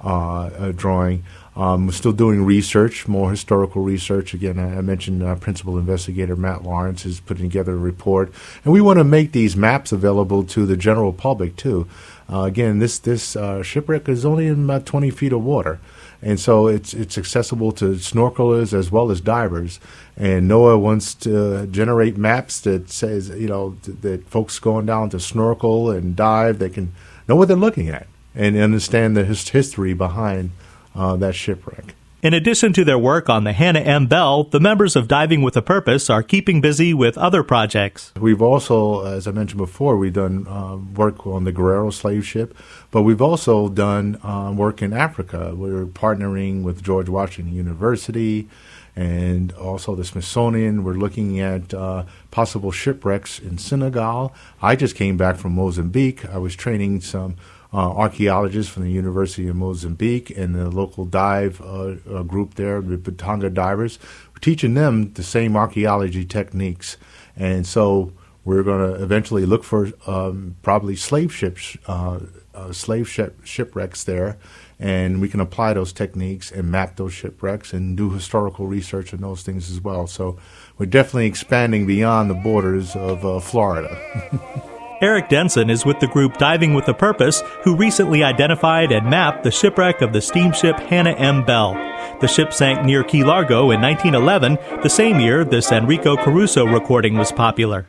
uh, 0.04 0.46
uh 0.46 0.72
drawing. 0.72 1.24
Um, 1.56 1.86
we're 1.88 1.94
still 1.94 2.12
doing 2.12 2.44
research, 2.44 3.08
more 3.08 3.32
historical 3.32 3.82
research. 3.82 4.34
Again, 4.34 4.60
I, 4.60 4.78
I 4.78 4.82
mentioned 4.82 5.24
uh, 5.24 5.36
Principal 5.36 5.78
Investigator 5.78 6.36
Matt 6.36 6.64
Lawrence 6.64 7.06
is 7.06 7.22
putting 7.22 7.50
together 7.50 7.74
a 7.74 7.78
report, 7.78 8.34
and 8.64 8.74
we 8.74 8.82
want 8.82 9.00
to 9.00 9.06
make 9.06 9.32
these 9.32 9.56
maps 9.56 9.94
available 9.94 10.44
to 10.44 10.66
the 10.66 10.76
general 10.76 11.14
public 11.14 11.56
too. 11.56 11.88
Uh, 12.30 12.42
again, 12.42 12.80
this 12.80 13.00
this 13.00 13.36
uh, 13.36 13.64
shipwreck 13.64 14.10
is 14.10 14.26
only 14.26 14.48
in 14.48 14.66
about 14.66 14.86
20 14.86 15.10
feet 15.12 15.32
of 15.32 15.44
water, 15.44 15.80
and 16.22 16.40
so 16.40 16.68
it's 16.68 16.94
it's 16.94 17.18
accessible 17.18 17.72
to 17.72 17.92
snorkelers 17.96 18.74
as 18.74 18.92
well 18.92 19.10
as 19.10 19.22
divers. 19.22 19.80
And 20.18 20.50
NOAA 20.50 20.80
wants 20.80 21.14
to 21.16 21.68
generate 21.68 22.18
maps 22.18 22.60
that 22.62 22.90
says 22.90 23.30
you 23.30 23.48
know 23.48 23.78
th- 23.84 24.00
that 24.02 24.28
folks 24.28 24.60
going 24.60 24.88
down 24.88 25.10
to 25.12 25.20
snorkel 25.22 25.90
and 25.90 26.16
dive 26.16 26.60
they 26.60 26.70
can 26.70 26.92
know 27.30 27.36
what 27.36 27.48
they're 27.48 27.56
looking 27.56 27.90
at 27.90 28.08
and 28.34 28.58
understand 28.58 29.16
the 29.16 29.24
his- 29.24 29.50
history 29.50 29.94
behind 29.94 30.52
uh, 30.96 31.16
that 31.18 31.36
shipwreck. 31.36 31.96
In 32.25 32.34
addition 32.34 32.74
to 32.74 32.84
their 32.84 32.98
work 32.98 33.30
on 33.30 33.44
the 33.44 33.54
Hannah 33.54 33.82
M. 33.82 34.08
Bell, 34.08 34.46
the 34.46 34.60
members 34.60 34.96
of 34.96 35.08
Diving 35.08 35.44
with 35.44 35.56
a 35.56 35.62
Purpose 35.62 36.10
are 36.10 36.24
keeping 36.24 36.60
busy 36.60 36.92
with 36.92 37.20
other 37.20 37.44
projects. 37.44 38.12
We've 38.20 38.42
also, 38.42 39.06
as 39.06 39.28
I 39.28 39.32
mentioned 39.32 39.60
before, 39.60 39.96
we've 39.96 40.12
done 40.12 40.48
uh, 40.48 40.78
work 40.78 41.28
on 41.28 41.44
the 41.44 41.52
Guerrero 41.52 41.92
slave 41.92 42.25
ship, 42.25 42.58
but 42.90 43.04
we've 43.04 43.22
also 43.22 43.70
done 43.70 44.20
uh, 44.24 44.52
work 44.58 44.82
in 44.82 44.92
Africa. 44.92 45.54
We're 45.54 45.86
partnering 45.86 46.64
with 46.64 46.82
George 46.82 47.10
Washington 47.10 47.54
University 47.54 48.50
and 48.96 49.52
also 49.52 49.94
the 49.94 50.04
Smithsonian. 50.04 50.84
We're 50.84 50.94
looking 50.94 51.40
at 51.40 51.75
uh, 51.75 52.06
possible 52.32 52.72
shipwrecks 52.72 53.38
in 53.38 53.60
Senegal. 53.60 54.34
I 54.64 54.75
just 54.75 54.96
came 54.96 55.16
back 55.16 55.36
from 55.36 55.54
Mozambique. 55.54 56.25
I 56.25 56.40
was 56.40 56.56
training 56.56 57.02
some 57.02 57.36
uh, 57.75 57.91
archaeologists 57.91 58.72
from 58.72 58.84
the 58.84 58.91
University 58.91 59.50
of 59.50 59.55
Mozambique 59.58 60.29
and 60.29 60.55
the 60.55 60.70
local 60.70 61.03
dive 61.03 61.60
uh, 61.60 61.96
uh, 62.10 62.24
group 62.24 62.53
there, 62.53 62.79
the 62.79 62.98
Batanga 62.98 63.53
divers. 63.53 64.00
We're 64.34 64.39
teaching 64.39 64.75
them 64.75 65.12
the 65.12 65.24
same 65.24 65.58
archaeology 65.58 66.24
techniques. 66.24 66.96
And 67.36 67.67
so 67.67 68.13
we're 68.46 68.63
going 68.63 68.94
to 68.94 69.03
eventually 69.03 69.46
look 69.46 69.65
for 69.65 69.91
um, 70.08 70.55
probably 70.62 70.96
slave 70.96 71.36
ships, 71.36 71.75
uh, 71.86 72.22
uh, 72.53 72.72
slave 72.72 73.10
ship, 73.10 73.41
shipwrecks 73.44 74.05
there, 74.05 74.38
and 74.79 75.20
we 75.20 75.27
can 75.27 75.41
apply 75.41 75.74
those 75.74 75.91
techniques 75.91 76.53
and 76.53 76.72
map 76.72 76.96
those 76.96 77.12
shipwrecks 77.12 77.74
and 77.74 77.98
do 77.98 78.10
historical 78.12 78.67
research 78.67 79.13
on 79.13 79.20
those 79.20 79.44
things 79.44 79.70
as 79.70 79.82
well. 79.82 80.08
So 80.08 80.39
we're 80.77 80.86
definitely 80.86 81.25
expanding 81.25 81.86
beyond 81.86 82.29
the 82.29 82.36
borders 82.36 82.96
of 82.96 83.25
uh, 83.25 83.41
Florida. 83.41 84.72
Eric 85.06 85.30
Denson 85.30 85.70
is 85.70 85.86
with 85.86 86.00
the 86.00 86.08
group 86.08 86.40
Diving 86.40 86.74
with 86.74 86.88
a 86.88 86.94
Purpose, 86.96 87.44
who 87.62 87.76
recently 87.76 88.24
identified 88.24 88.92
and 88.92 89.08
mapped 89.08 89.44
the 89.44 89.52
shipwreck 89.52 90.02
of 90.02 90.14
the 90.14 90.20
steamship 90.20 90.80
Hannah 90.80 91.12
M. 91.12 91.46
Bell. 91.46 91.76
The 92.22 92.28
ship 92.28 92.52
sank 92.52 92.84
near 92.84 93.04
Key 93.04 93.24
Largo 93.24 93.70
in 93.70 93.80
1911, 93.82 94.82
the 94.82 94.90
same 94.90 95.20
year 95.20 95.46
this 95.46 95.72
Enrico 95.72 96.18
Caruso 96.18 96.66
recording 96.66 97.20
was 97.20 97.32
popular. 97.32 97.88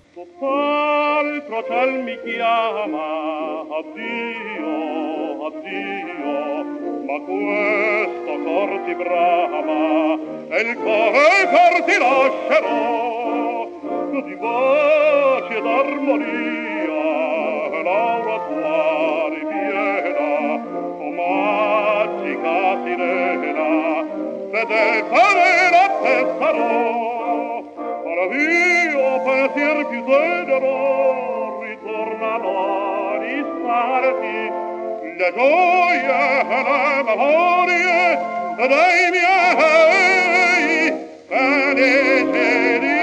di 14.26 14.34
pace 14.36 15.60
d'armonia 15.62 16.75
parlare 18.38 19.40
piena, 19.50 20.32
o 21.00 21.10
magica 21.18 22.56
sirena, 22.82 23.70
vede 24.52 25.04
fare 25.10 25.50
la 25.74 25.86
testa 26.02 26.48
no, 26.52 26.76
mio 28.30 29.20
pensier 29.24 29.78
più 29.86 30.04
tenero, 30.04 31.62
ritornano 31.62 32.50
a 32.58 33.18
risparmi, 33.18 34.38
le 35.16 35.28
gioie 35.34 36.40
e 36.40 36.62
le 36.64 37.02
memorie 37.04 37.98
dei 38.56 39.10
miei 39.10 39.46
felici 41.28 42.95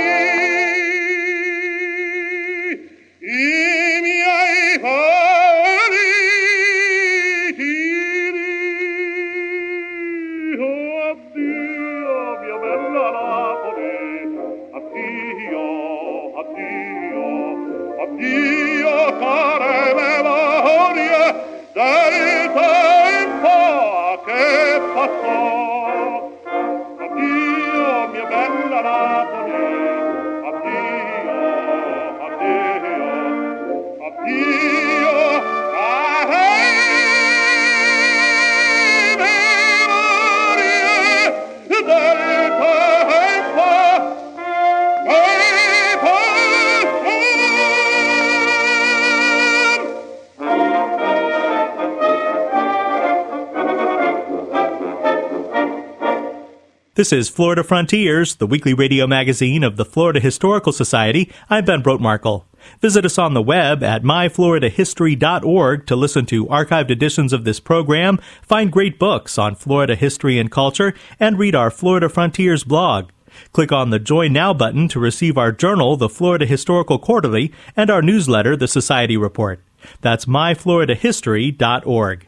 This 57.04 57.12
is 57.12 57.28
Florida 57.28 57.66
Frontiers, 57.66 58.36
the 58.36 58.48
weekly 58.48 58.74
radio 58.74 59.06
magazine 59.06 59.66
of 59.66 59.76
the 59.76 59.84
Florida 59.84 60.22
Historical 60.22 60.72
Society. 60.72 61.30
I'm 61.50 61.66
Ben 61.66 61.84
Brotemarkle. 61.84 62.46
Visit 62.80 63.04
us 63.04 63.18
on 63.18 63.34
the 63.34 63.42
web 63.42 63.84
at 63.84 64.04
myfloridahistory.org 64.04 65.86
to 65.86 65.96
listen 65.98 66.26
to 66.28 66.46
archived 66.46 66.90
editions 66.90 67.34
of 67.34 67.44
this 67.44 67.60
program, 67.60 68.22
find 68.42 68.72
great 68.72 69.00
books 69.00 69.38
on 69.38 69.56
Florida 69.56 69.96
history 69.96 70.40
and 70.40 70.50
culture, 70.50 70.94
and 71.20 71.38
read 71.38 71.56
our 71.56 71.70
Florida 71.70 72.08
Frontiers 72.08 72.64
blog. 72.64 73.10
Click 73.52 73.74
on 73.74 73.90
the 73.90 74.00
Join 74.00 74.32
Now 74.32 74.54
button 74.54 74.88
to 74.88 74.98
receive 74.98 75.38
our 75.38 75.52
journal, 75.52 75.98
the 75.98 76.08
Florida 76.08 76.46
Historical 76.46 77.00
Quarterly, 77.00 77.52
and 77.76 77.90
our 77.90 78.02
newsletter, 78.02 78.56
the 78.56 78.70
Society 78.70 79.18
Report. 79.18 79.62
That's 80.00 80.24
myfloridahistory.org. 80.24 82.28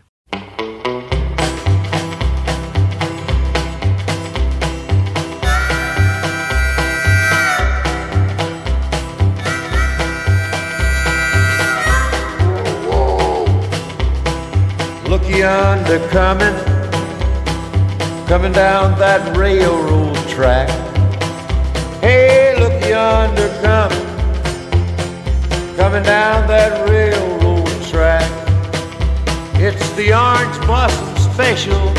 yonder 15.46 16.00
coming, 16.10 16.56
coming 18.26 18.52
down 18.52 18.98
that 18.98 19.38
railroad 19.38 20.16
track. 20.28 20.68
Hey, 22.02 22.56
look 22.60 22.74
yonder 22.84 23.50
coming, 23.62 24.06
coming 25.78 26.02
down 26.02 26.48
that 26.48 26.90
railroad 26.90 27.68
track. 27.92 28.28
It's 29.58 29.88
the 29.92 30.14
orange 30.14 30.58
blossom 30.66 31.16
special, 31.32 31.94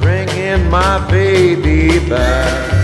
bringing 0.00 0.70
my 0.70 1.06
baby 1.10 1.98
back. 2.08 2.75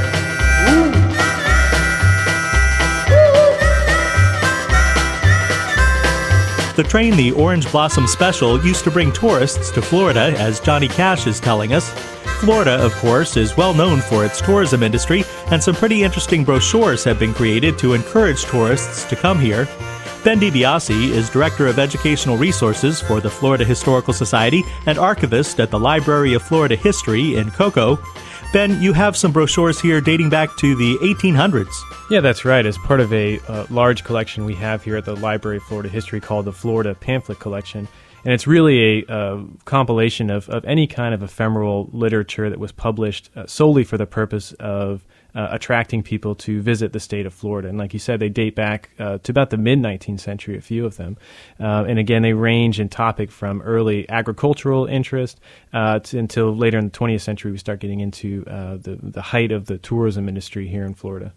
The 6.74 6.82
train, 6.82 7.16
the 7.16 7.32
Orange 7.32 7.70
Blossom 7.70 8.06
Special, 8.06 8.58
used 8.64 8.84
to 8.84 8.90
bring 8.90 9.12
tourists 9.12 9.70
to 9.72 9.82
Florida, 9.82 10.34
as 10.38 10.58
Johnny 10.58 10.88
Cash 10.88 11.26
is 11.26 11.38
telling 11.38 11.74
us. 11.74 11.90
Florida, 12.40 12.82
of 12.82 12.94
course, 12.94 13.36
is 13.36 13.54
well 13.58 13.74
known 13.74 14.00
for 14.00 14.24
its 14.24 14.40
tourism 14.40 14.82
industry, 14.82 15.22
and 15.50 15.62
some 15.62 15.74
pretty 15.74 16.02
interesting 16.02 16.44
brochures 16.44 17.04
have 17.04 17.18
been 17.18 17.34
created 17.34 17.78
to 17.78 17.92
encourage 17.92 18.44
tourists 18.46 19.04
to 19.04 19.16
come 19.16 19.38
here. 19.38 19.68
Ben 20.24 20.40
DiBiase 20.40 21.10
is 21.10 21.28
Director 21.28 21.66
of 21.66 21.78
Educational 21.78 22.38
Resources 22.38 23.02
for 23.02 23.20
the 23.20 23.28
Florida 23.28 23.66
Historical 23.66 24.14
Society 24.14 24.64
and 24.86 24.96
archivist 24.96 25.60
at 25.60 25.70
the 25.70 25.78
Library 25.78 26.32
of 26.32 26.42
Florida 26.42 26.74
History 26.74 27.36
in 27.36 27.50
Cocoa. 27.50 27.98
Ben, 28.52 28.82
you 28.82 28.92
have 28.92 29.16
some 29.16 29.32
brochures 29.32 29.80
here 29.80 30.02
dating 30.02 30.28
back 30.28 30.54
to 30.58 30.76
the 30.76 30.96
1800s. 30.98 31.72
Yeah, 32.10 32.20
that's 32.20 32.44
right. 32.44 32.66
As 32.66 32.76
part 32.76 33.00
of 33.00 33.10
a 33.10 33.40
uh, 33.48 33.64
large 33.70 34.04
collection 34.04 34.44
we 34.44 34.54
have 34.56 34.84
here 34.84 34.98
at 34.98 35.06
the 35.06 35.16
Library 35.16 35.56
of 35.56 35.62
Florida 35.62 35.88
History 35.88 36.20
called 36.20 36.44
the 36.44 36.52
Florida 36.52 36.94
Pamphlet 36.94 37.38
Collection. 37.38 37.88
And 38.26 38.34
it's 38.34 38.46
really 38.46 39.04
a 39.04 39.10
uh, 39.10 39.44
compilation 39.64 40.28
of, 40.28 40.50
of 40.50 40.66
any 40.66 40.86
kind 40.86 41.14
of 41.14 41.22
ephemeral 41.22 41.88
literature 41.94 42.50
that 42.50 42.58
was 42.58 42.72
published 42.72 43.30
uh, 43.34 43.46
solely 43.46 43.84
for 43.84 43.96
the 43.96 44.04
purpose 44.04 44.52
of 44.60 45.02
uh, 45.34 45.48
attracting 45.50 46.02
people 46.02 46.34
to 46.34 46.60
visit 46.60 46.92
the 46.92 47.00
state 47.00 47.26
of 47.26 47.32
Florida. 47.32 47.68
And 47.68 47.78
like 47.78 47.92
you 47.92 47.98
said, 47.98 48.20
they 48.20 48.28
date 48.28 48.54
back 48.54 48.90
uh, 48.98 49.18
to 49.18 49.32
about 49.32 49.50
the 49.50 49.56
mid 49.56 49.78
19th 49.78 50.20
century, 50.20 50.56
a 50.56 50.60
few 50.60 50.84
of 50.84 50.96
them. 50.96 51.16
Uh, 51.58 51.84
and 51.88 51.98
again, 51.98 52.22
they 52.22 52.32
range 52.32 52.78
in 52.78 52.88
topic 52.88 53.30
from 53.30 53.62
early 53.62 54.08
agricultural 54.08 54.86
interest 54.86 55.40
uh, 55.72 55.98
to, 56.00 56.18
until 56.18 56.54
later 56.54 56.78
in 56.78 56.86
the 56.86 56.90
20th 56.90 57.22
century, 57.22 57.50
we 57.50 57.58
start 57.58 57.80
getting 57.80 58.00
into 58.00 58.44
uh, 58.46 58.76
the, 58.76 58.98
the 59.02 59.22
height 59.22 59.52
of 59.52 59.66
the 59.66 59.78
tourism 59.78 60.28
industry 60.28 60.68
here 60.68 60.84
in 60.84 60.94
Florida. 60.94 61.32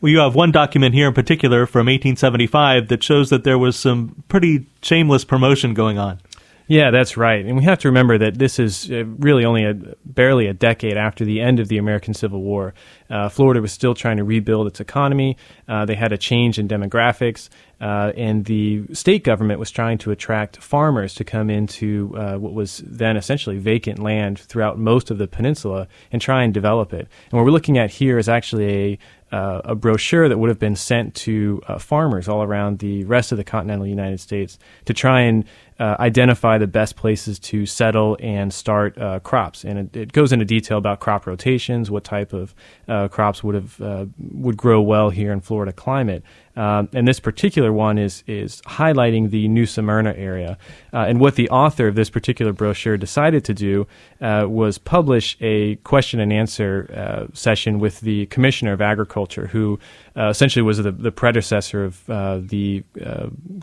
Well, 0.00 0.12
you 0.12 0.18
have 0.18 0.34
one 0.34 0.52
document 0.52 0.94
here 0.94 1.08
in 1.08 1.14
particular 1.14 1.64
from 1.64 1.86
1875 1.86 2.88
that 2.88 3.02
shows 3.02 3.30
that 3.30 3.44
there 3.44 3.58
was 3.58 3.76
some 3.76 4.22
pretty 4.28 4.66
shameless 4.82 5.24
promotion 5.24 5.72
going 5.72 5.98
on. 5.98 6.20
Yeah, 6.68 6.90
that's 6.90 7.16
right. 7.16 7.46
And 7.46 7.56
we 7.56 7.62
have 7.64 7.78
to 7.80 7.88
remember 7.88 8.18
that 8.18 8.38
this 8.38 8.58
is 8.58 8.90
uh, 8.90 9.04
really 9.04 9.44
only 9.44 9.64
a, 9.64 9.74
barely 10.04 10.48
a 10.48 10.52
decade 10.52 10.96
after 10.96 11.24
the 11.24 11.40
end 11.40 11.60
of 11.60 11.68
the 11.68 11.78
American 11.78 12.12
Civil 12.12 12.42
War. 12.42 12.74
Uh, 13.08 13.28
Florida 13.28 13.60
was 13.60 13.72
still 13.72 13.94
trying 13.94 14.16
to 14.16 14.24
rebuild 14.24 14.66
its 14.66 14.80
economy. 14.80 15.36
Uh, 15.68 15.84
they 15.84 15.94
had 15.94 16.12
a 16.12 16.18
change 16.18 16.58
in 16.58 16.66
demographics, 16.66 17.48
uh, 17.80 18.10
and 18.16 18.46
the 18.46 18.82
state 18.92 19.22
government 19.22 19.60
was 19.60 19.70
trying 19.70 19.98
to 19.98 20.10
attract 20.10 20.56
farmers 20.56 21.14
to 21.14 21.22
come 21.22 21.50
into 21.50 22.12
uh, 22.16 22.36
what 22.36 22.52
was 22.52 22.82
then 22.84 23.16
essentially 23.16 23.58
vacant 23.58 24.00
land 24.00 24.40
throughout 24.40 24.76
most 24.76 25.12
of 25.12 25.18
the 25.18 25.28
peninsula 25.28 25.86
and 26.10 26.20
try 26.20 26.42
and 26.42 26.52
develop 26.52 26.92
it. 26.92 27.06
And 27.30 27.32
what 27.32 27.44
we're 27.44 27.52
looking 27.52 27.78
at 27.78 27.90
here 27.92 28.18
is 28.18 28.28
actually 28.28 28.92
a 28.92 28.98
uh, 29.32 29.60
a 29.64 29.74
brochure 29.74 30.28
that 30.28 30.38
would 30.38 30.48
have 30.48 30.58
been 30.60 30.76
sent 30.76 31.12
to 31.12 31.60
farmers 31.80 32.28
all 32.28 32.44
around 32.44 32.78
the 32.78 33.04
rest 33.06 33.32
of 33.32 33.38
the 33.38 33.42
continental 33.42 33.84
United 33.84 34.20
States 34.20 34.56
to 34.84 34.94
try 34.94 35.22
and 35.22 35.44
uh, 35.78 35.96
identify 36.00 36.56
the 36.56 36.66
best 36.66 36.96
places 36.96 37.38
to 37.38 37.66
settle 37.66 38.16
and 38.20 38.52
start 38.52 38.96
uh, 38.98 39.20
crops. 39.20 39.64
And 39.64 39.78
it, 39.78 39.96
it, 39.96 40.12
goes 40.12 40.32
into 40.32 40.44
detail 40.44 40.78
about 40.78 41.00
crop 41.00 41.26
rotations, 41.26 41.90
what 41.90 42.02
type 42.02 42.32
of 42.32 42.54
uh, 42.88 43.08
crops 43.08 43.44
would 43.44 43.54
have 43.54 43.80
uh, 43.80 44.06
would 44.18 44.56
grow 44.56 44.80
well 44.80 45.10
here 45.10 45.32
in 45.32 45.40
Florida 45.40 45.72
climate. 45.72 46.22
Um, 46.56 46.88
and 46.94 47.06
this 47.06 47.20
particular 47.20 47.70
one 47.72 47.98
is 47.98 48.24
is 48.26 48.62
highlighting 48.62 49.28
the 49.28 49.48
New 49.48 49.66
Smyrna 49.66 50.14
area. 50.16 50.56
Uh, 50.94 51.04
and 51.08 51.20
what 51.20 51.34
the 51.34 51.50
author 51.50 51.88
of 51.88 51.94
this 51.94 52.08
particular 52.08 52.54
brochure 52.54 52.96
decided 52.96 53.44
to 53.44 53.52
do 53.52 53.86
uh, 54.22 54.46
was 54.48 54.78
publish 54.78 55.36
a 55.42 55.76
question 55.76 56.20
and 56.20 56.32
answer 56.32 57.28
session 57.34 57.78
with 57.78 58.00
the 58.00 58.24
Commissioner 58.26 58.72
of 58.72 58.80
Agriculture, 58.80 59.48
who 59.48 59.78
essentially 60.16 60.62
was 60.62 60.78
the, 60.78 60.92
the 60.92 61.12
predecessor 61.12 61.84
of 61.84 62.04
the 62.06 62.82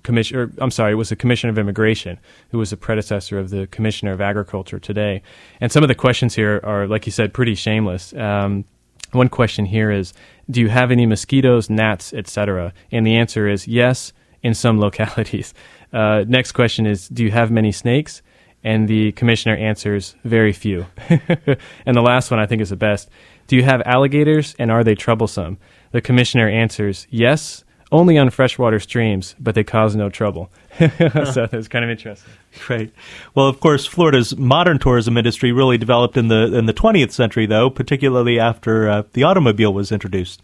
commission. 0.04 0.56
I'm 0.60 0.72
sorry, 0.72 0.94
it 0.94 0.96
was 0.96 1.10
the 1.10 1.16
Commissioner 1.16 1.52
of 1.52 1.58
Immigration 1.58 2.20
who 2.52 2.58
was 2.60 2.70
the 2.70 2.78
predecessor 2.78 3.40
of 3.40 3.50
the 3.50 3.68
Commissioner 3.68 4.12
of 4.12 4.22
Agriculture 4.22 4.80
today. 4.80 5.22
And 5.60 5.72
some 5.72 5.84
of 5.84 5.88
the 5.88 5.96
questions 5.96 6.36
here 6.36 6.62
are, 6.64 6.88
like 6.88 7.06
you 7.06 7.12
said, 7.12 7.34
pretty 7.34 7.56
shameless. 7.56 8.14
Um, 8.14 8.66
one 9.14 9.30
question 9.30 9.66
here 9.66 9.92
is, 9.92 10.14
do 10.50 10.60
you 10.60 10.70
have 10.70 10.92
any 10.92 11.06
mosquitoes, 11.06 11.70
gnats, 11.70 12.14
etc.? 12.14 12.74
And 12.92 13.06
the 13.06 13.16
answer 13.16 13.48
is 13.48 13.68
yes, 13.68 14.14
in 14.42 14.54
some 14.54 14.80
localities. 14.88 15.54
Uh, 15.92 16.26
next 16.28 16.52
question 16.52 16.86
is, 16.86 17.08
do 17.08 17.24
you 17.24 17.32
have 17.32 17.52
many 17.52 17.72
snakes? 17.72 18.22
And 18.64 18.88
the 18.88 19.12
commissioner 19.14 19.56
answers, 19.58 20.16
very 20.24 20.54
few. 20.54 20.86
and 21.10 21.98
the 21.98 22.02
last 22.02 22.32
one 22.32 22.40
I 22.40 22.46
think 22.46 22.62
is 22.62 22.70
the 22.70 22.76
best. 22.76 23.10
Do 23.48 23.56
you 23.58 23.64
have 23.64 23.82
alligators 23.86 24.56
and 24.58 24.72
are 24.72 24.84
they 24.84 24.96
troublesome? 24.96 25.58
The 25.94 26.02
commissioner 26.02 26.50
answers, 26.50 27.06
yes, 27.12 27.64
only 27.92 28.18
on 28.18 28.32
freshwater 28.32 28.80
streams, 28.80 29.36
but 29.40 29.54
they 29.54 29.64
cause 29.64 29.96
no 29.96 30.10
trouble. 30.10 30.50
so 30.80 31.48
that's 31.50 31.68
kind 31.68 31.86
of 31.86 31.92
interesting. 31.92 32.34
Right. 32.68 32.92
Well, 33.36 33.48
of 33.48 33.60
course, 33.60 33.86
Florida's 33.86 34.36
modern 34.36 34.80
tourism 34.80 35.18
industry 35.18 35.52
really 35.52 35.78
developed 35.78 36.18
in 36.18 36.30
the 36.30 36.58
in 36.58 36.66
the 36.66 36.74
20th 36.74 37.12
century, 37.12 37.46
though, 37.46 37.70
particularly 37.70 38.40
after 38.40 38.90
uh, 38.90 39.04
the 39.14 39.24
automobile 39.24 39.72
was 39.72 39.92
introduced. 39.92 40.42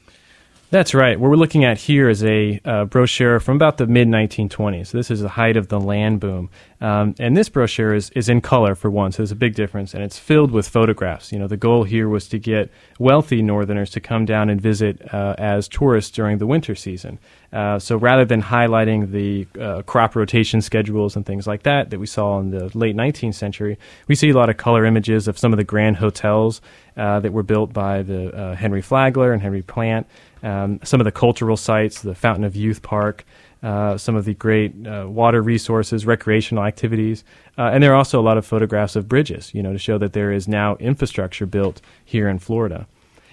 That's 0.71 0.93
right. 0.93 1.19
What 1.19 1.31
we're 1.31 1.35
looking 1.35 1.65
at 1.65 1.79
here 1.79 2.09
is 2.09 2.23
a 2.23 2.61
uh, 2.63 2.85
brochure 2.85 3.39
from 3.39 3.55
about 3.55 3.77
the 3.77 3.87
mid 3.87 4.07
1920s. 4.07 4.87
So 4.87 4.97
this 4.99 5.09
is 5.09 5.19
the 5.19 5.29
height 5.29 5.57
of 5.57 5.69
the 5.69 5.79
land 5.79 6.19
boom. 6.19 6.51
Um, 6.79 7.15
and 7.19 7.35
this 7.35 7.49
brochure 7.49 7.95
is, 7.95 8.11
is 8.11 8.29
in 8.29 8.39
color 8.39 8.75
for 8.75 8.89
one, 8.89 9.11
so 9.11 9.17
there's 9.17 9.31
a 9.31 9.35
big 9.35 9.55
difference, 9.55 9.93
and 9.93 10.01
it's 10.01 10.17
filled 10.17 10.51
with 10.51 10.69
photographs. 10.69 11.31
You 11.31 11.39
know, 11.39 11.47
the 11.47 11.57
goal 11.57 11.83
here 11.83 12.07
was 12.07 12.27
to 12.29 12.39
get 12.39 12.71
wealthy 12.99 13.41
Northerners 13.41 13.89
to 13.91 13.99
come 13.99 14.25
down 14.25 14.49
and 14.49 14.61
visit 14.61 15.13
uh, 15.13 15.35
as 15.37 15.67
tourists 15.67 16.11
during 16.11 16.37
the 16.37 16.47
winter 16.47 16.75
season. 16.75 17.19
Uh, 17.51 17.79
so 17.79 17.97
rather 17.97 18.23
than 18.23 18.41
highlighting 18.41 19.11
the 19.11 19.47
uh, 19.59 19.81
crop 19.81 20.15
rotation 20.15 20.61
schedules 20.61 21.15
and 21.15 21.25
things 21.25 21.47
like 21.47 21.63
that 21.63 21.89
that 21.89 21.99
we 21.99 22.05
saw 22.05 22.39
in 22.39 22.51
the 22.51 22.69
late 22.77 22.95
19th 22.95 23.33
century, 23.33 23.77
we 24.07 24.15
see 24.15 24.29
a 24.29 24.33
lot 24.33 24.49
of 24.49 24.57
color 24.57 24.85
images 24.85 25.27
of 25.27 25.37
some 25.37 25.51
of 25.51 25.57
the 25.57 25.63
grand 25.63 25.97
hotels 25.97 26.61
uh, 26.95 27.19
that 27.19 27.33
were 27.33 27.43
built 27.43 27.73
by 27.73 28.03
the 28.03 28.33
uh, 28.35 28.55
Henry 28.55 28.81
Flagler 28.81 29.33
and 29.33 29.41
Henry 29.41 29.63
Plant, 29.63 30.07
um, 30.43 30.79
some 30.83 30.99
of 31.01 31.05
the 31.05 31.11
cultural 31.11 31.57
sites, 31.57 32.01
the 32.01 32.15
Fountain 32.15 32.43
of 32.43 32.55
Youth 32.55 32.81
Park 32.81 33.25
uh, 33.61 33.97
some 33.97 34.15
of 34.15 34.25
the 34.25 34.33
great 34.33 34.73
uh, 34.87 35.05
water 35.07 35.41
resources, 35.41 36.05
recreational 36.05 36.63
activities, 36.63 37.23
uh, 37.57 37.63
and 37.73 37.83
there 37.83 37.91
are 37.91 37.95
also 37.95 38.19
a 38.19 38.23
lot 38.23 38.37
of 38.37 38.45
photographs 38.45 38.95
of 38.95 39.09
bridges, 39.09 39.53
you 39.53 39.61
know, 39.61 39.73
to 39.73 39.79
show 39.79 39.97
that 39.97 40.13
there 40.13 40.31
is 40.31 40.47
now 40.47 40.77
infrastructure 40.77 41.45
built 41.45 41.81
here 42.05 42.29
in 42.29 42.39
Florida. 42.39 42.87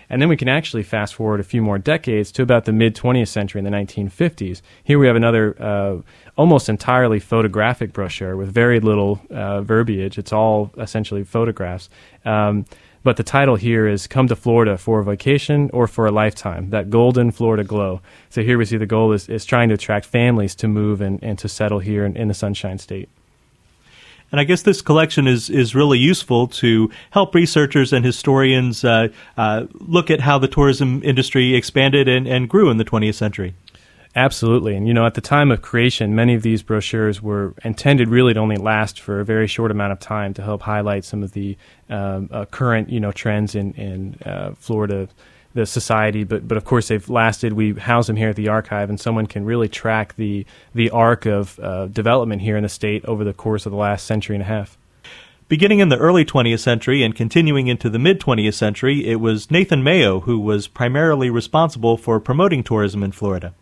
And 0.08 0.22
then 0.22 0.28
we 0.28 0.36
can 0.36 0.48
actually 0.48 0.84
fast 0.84 1.14
forward 1.14 1.40
a 1.40 1.44
few 1.44 1.62
more 1.62 1.78
decades 1.78 2.30
to 2.32 2.42
about 2.42 2.64
the 2.64 2.72
mid 2.72 2.94
20th 2.94 3.28
century 3.28 3.58
in 3.58 3.64
the 3.64 3.70
1950s. 3.70 4.62
Here 4.84 4.98
we 4.98 5.06
have 5.06 5.16
another 5.16 5.60
uh, 5.60 5.98
almost 6.36 6.68
entirely 6.68 7.18
photographic 7.18 7.92
brochure 7.92 8.36
with 8.36 8.52
very 8.52 8.78
little 8.78 9.20
uh, 9.30 9.62
verbiage. 9.62 10.16
It's 10.16 10.32
all 10.32 10.72
essentially 10.78 11.24
photographs. 11.24 11.88
Um, 12.24 12.66
but 13.06 13.16
the 13.16 13.22
title 13.22 13.54
here 13.54 13.86
is 13.86 14.08
Come 14.08 14.26
to 14.26 14.34
Florida 14.34 14.76
for 14.76 14.98
a 14.98 15.04
Vacation 15.04 15.70
or 15.72 15.86
for 15.86 16.06
a 16.06 16.10
Lifetime, 16.10 16.70
that 16.70 16.90
golden 16.90 17.30
Florida 17.30 17.62
glow. 17.62 18.00
So 18.30 18.42
here 18.42 18.58
we 18.58 18.64
see 18.64 18.78
the 18.78 18.84
goal 18.84 19.12
is, 19.12 19.28
is 19.28 19.44
trying 19.44 19.68
to 19.68 19.76
attract 19.76 20.06
families 20.06 20.56
to 20.56 20.66
move 20.66 21.00
and, 21.00 21.22
and 21.22 21.38
to 21.38 21.48
settle 21.48 21.78
here 21.78 22.04
in, 22.04 22.16
in 22.16 22.26
the 22.26 22.34
Sunshine 22.34 22.78
State. 22.78 23.08
And 24.32 24.40
I 24.40 24.44
guess 24.44 24.62
this 24.62 24.82
collection 24.82 25.28
is, 25.28 25.48
is 25.48 25.72
really 25.72 25.98
useful 25.98 26.48
to 26.48 26.90
help 27.12 27.32
researchers 27.32 27.92
and 27.92 28.04
historians 28.04 28.82
uh, 28.82 29.06
uh, 29.36 29.66
look 29.74 30.10
at 30.10 30.22
how 30.22 30.38
the 30.38 30.48
tourism 30.48 31.00
industry 31.04 31.54
expanded 31.54 32.08
and, 32.08 32.26
and 32.26 32.48
grew 32.48 32.70
in 32.70 32.76
the 32.76 32.84
20th 32.84 33.14
century. 33.14 33.54
Absolutely. 34.16 34.74
And, 34.74 34.88
you 34.88 34.94
know, 34.94 35.04
at 35.04 35.12
the 35.12 35.20
time 35.20 35.50
of 35.50 35.60
creation, 35.60 36.14
many 36.14 36.32
of 36.32 36.40
these 36.40 36.62
brochures 36.62 37.20
were 37.20 37.52
intended 37.62 38.08
really 38.08 38.32
to 38.32 38.40
only 38.40 38.56
last 38.56 38.98
for 38.98 39.20
a 39.20 39.26
very 39.26 39.46
short 39.46 39.70
amount 39.70 39.92
of 39.92 40.00
time 40.00 40.32
to 40.34 40.42
help 40.42 40.62
highlight 40.62 41.04
some 41.04 41.22
of 41.22 41.32
the 41.32 41.58
um, 41.90 42.30
uh, 42.32 42.46
current, 42.46 42.88
you 42.88 42.98
know, 42.98 43.12
trends 43.12 43.54
in, 43.54 43.74
in 43.74 44.14
uh, 44.24 44.54
Florida, 44.54 45.06
the 45.52 45.66
society. 45.66 46.24
But, 46.24 46.48
but 46.48 46.56
of 46.56 46.64
course, 46.64 46.88
they've 46.88 47.06
lasted. 47.10 47.52
We 47.52 47.74
house 47.74 48.06
them 48.06 48.16
here 48.16 48.30
at 48.30 48.36
the 48.36 48.48
archive, 48.48 48.88
and 48.88 48.98
someone 48.98 49.26
can 49.26 49.44
really 49.44 49.68
track 49.68 50.16
the, 50.16 50.46
the 50.74 50.88
arc 50.88 51.26
of 51.26 51.60
uh, 51.60 51.88
development 51.88 52.40
here 52.40 52.56
in 52.56 52.62
the 52.62 52.70
state 52.70 53.04
over 53.04 53.22
the 53.22 53.34
course 53.34 53.66
of 53.66 53.72
the 53.72 53.78
last 53.78 54.06
century 54.06 54.34
and 54.34 54.42
a 54.42 54.46
half. 54.46 54.78
Beginning 55.48 55.80
in 55.80 55.90
the 55.90 55.98
early 55.98 56.24
20th 56.24 56.60
century 56.60 57.02
and 57.02 57.14
continuing 57.14 57.66
into 57.66 57.90
the 57.90 57.98
mid 57.98 58.18
20th 58.18 58.54
century, 58.54 59.06
it 59.06 59.16
was 59.16 59.50
Nathan 59.50 59.82
Mayo 59.82 60.20
who 60.20 60.38
was 60.38 60.68
primarily 60.68 61.28
responsible 61.28 61.98
for 61.98 62.18
promoting 62.18 62.64
tourism 62.64 63.02
in 63.02 63.12
Florida. 63.12 63.52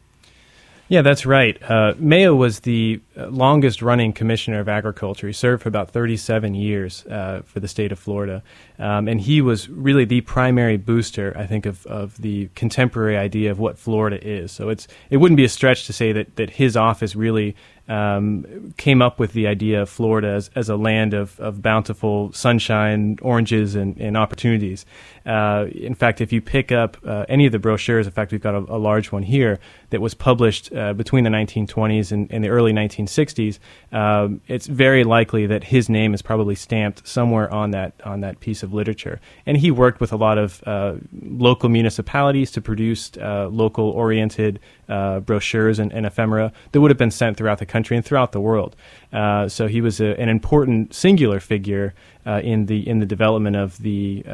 Yeah, 0.88 1.00
that's 1.00 1.24
right. 1.24 1.58
Uh, 1.62 1.94
Mayo 1.98 2.34
was 2.34 2.60
the 2.60 3.00
uh, 3.16 3.28
longest 3.28 3.80
running 3.80 4.12
commissioner 4.12 4.60
of 4.60 4.68
agriculture. 4.68 5.26
He 5.26 5.32
served 5.32 5.62
for 5.62 5.68
about 5.70 5.90
37 5.90 6.54
years 6.54 7.06
uh, 7.06 7.40
for 7.46 7.60
the 7.60 7.68
state 7.68 7.90
of 7.90 7.98
Florida. 7.98 8.42
Um, 8.78 9.08
and 9.08 9.20
he 9.20 9.40
was 9.40 9.68
really 9.68 10.04
the 10.04 10.20
primary 10.22 10.76
booster, 10.76 11.32
I 11.38 11.46
think, 11.46 11.64
of, 11.64 11.86
of 11.86 12.20
the 12.20 12.50
contemporary 12.54 13.16
idea 13.16 13.50
of 13.50 13.58
what 13.58 13.78
Florida 13.78 14.18
is. 14.22 14.52
So 14.52 14.68
it's, 14.68 14.86
it 15.08 15.16
wouldn't 15.16 15.38
be 15.38 15.44
a 15.44 15.48
stretch 15.48 15.86
to 15.86 15.94
say 15.94 16.12
that, 16.12 16.36
that 16.36 16.50
his 16.50 16.76
office 16.76 17.16
really 17.16 17.56
um, 17.88 18.72
came 18.76 19.02
up 19.02 19.18
with 19.18 19.32
the 19.32 19.46
idea 19.46 19.82
of 19.82 19.90
Florida 19.90 20.28
as, 20.28 20.50
as 20.54 20.68
a 20.68 20.76
land 20.76 21.12
of, 21.12 21.38
of 21.38 21.60
bountiful 21.60 22.32
sunshine, 22.32 23.18
oranges, 23.20 23.74
and, 23.74 23.96
and 23.98 24.16
opportunities. 24.16 24.86
Uh, 25.26 25.66
in 25.72 25.94
fact, 25.94 26.20
if 26.20 26.32
you 26.32 26.40
pick 26.40 26.72
up 26.72 26.96
uh, 27.04 27.26
any 27.28 27.46
of 27.46 27.52
the 27.52 27.58
brochures, 27.58 28.06
in 28.06 28.12
fact, 28.12 28.32
we've 28.32 28.40
got 28.40 28.54
a, 28.54 28.58
a 28.58 28.78
large 28.78 29.12
one 29.12 29.22
here 29.22 29.60
that 29.94 30.00
was 30.00 30.12
published 30.12 30.72
uh, 30.74 30.92
between 30.92 31.22
the 31.22 31.30
1920s 31.30 32.10
and, 32.10 32.26
and 32.32 32.42
the 32.42 32.48
early 32.48 32.72
1960s. 32.72 33.60
Um, 33.92 34.40
it's 34.48 34.66
very 34.66 35.04
likely 35.04 35.46
that 35.46 35.62
his 35.62 35.88
name 35.88 36.14
is 36.14 36.20
probably 36.20 36.56
stamped 36.56 37.06
somewhere 37.06 37.48
on 37.54 37.70
that 37.70 37.92
on 38.04 38.22
that 38.22 38.40
piece 38.40 38.64
of 38.64 38.74
literature. 38.74 39.20
And 39.46 39.56
he 39.56 39.70
worked 39.70 40.00
with 40.00 40.12
a 40.12 40.16
lot 40.16 40.36
of 40.36 40.64
uh, 40.66 40.94
local 41.12 41.68
municipalities 41.68 42.50
to 42.52 42.60
produce 42.60 43.12
uh, 43.18 43.46
local 43.52 43.90
oriented 43.90 44.58
uh, 44.88 45.20
brochures 45.20 45.78
and, 45.78 45.92
and, 45.92 46.06
ephemera 46.06 46.52
that 46.72 46.80
would 46.80 46.90
have 46.90 46.98
been 46.98 47.12
sent 47.12 47.36
throughout 47.36 47.58
the 47.58 47.66
country 47.66 47.96
and 47.96 48.04
throughout 48.04 48.32
the 48.32 48.40
world. 48.40 48.74
Uh, 49.12 49.48
so 49.48 49.68
he 49.68 49.80
was 49.80 50.00
a, 50.00 50.20
an 50.20 50.28
important 50.28 50.92
singular 50.92 51.38
figure 51.38 51.94
uh, 52.26 52.40
in 52.42 52.66
the 52.66 52.86
in 52.88 52.98
the 52.98 53.06
development 53.06 53.54
of 53.54 53.78
the 53.78 54.24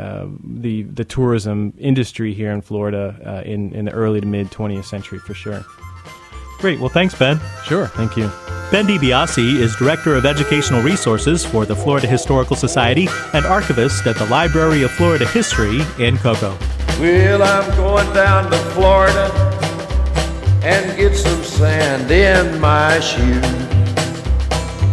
the 0.43 0.85
the 0.85 1.05
tourism 1.05 1.75
industry 1.79 2.33
here 2.33 2.51
in 2.51 2.63
Florida 2.63 3.43
in 3.45 3.75
in 3.75 3.85
the 3.85 3.93
early 3.93 4.21
to 4.21 4.27
mid 4.27 4.51
20th 4.51 4.87
century 4.87 5.19
for 5.19 5.35
sure. 5.35 5.50
Great. 6.59 6.79
Well, 6.79 6.91
thanks, 6.91 7.15
Ben. 7.15 7.41
Sure. 7.65 7.87
Thank 7.87 8.17
you. 8.17 8.31
Ben 8.71 8.87
DiBiase 8.87 9.57
is 9.57 9.75
Director 9.75 10.15
of 10.15 10.25
Educational 10.25 10.81
Resources 10.81 11.45
for 11.45 11.67
the 11.67 11.75
Florida 11.75 12.07
Historical 12.07 12.55
Society 12.55 13.09
and 13.33 13.45
archivist 13.45 14.07
at 14.07 14.15
the 14.17 14.27
Library 14.27 14.83
of 14.83 14.93
Florida 14.93 15.27
History 15.27 15.81
in 15.99 16.17
Cocoa. 16.19 16.57
Well, 17.01 17.43
I'm 17.43 17.69
going 17.77 18.13
down 18.15 18.51
to 18.51 18.59
Florida 18.75 19.33
and 20.63 20.97
get 20.97 21.17
some 21.17 21.43
sand 21.43 22.11
in 22.11 22.61
my 22.61 23.01
shoe. 23.01 23.41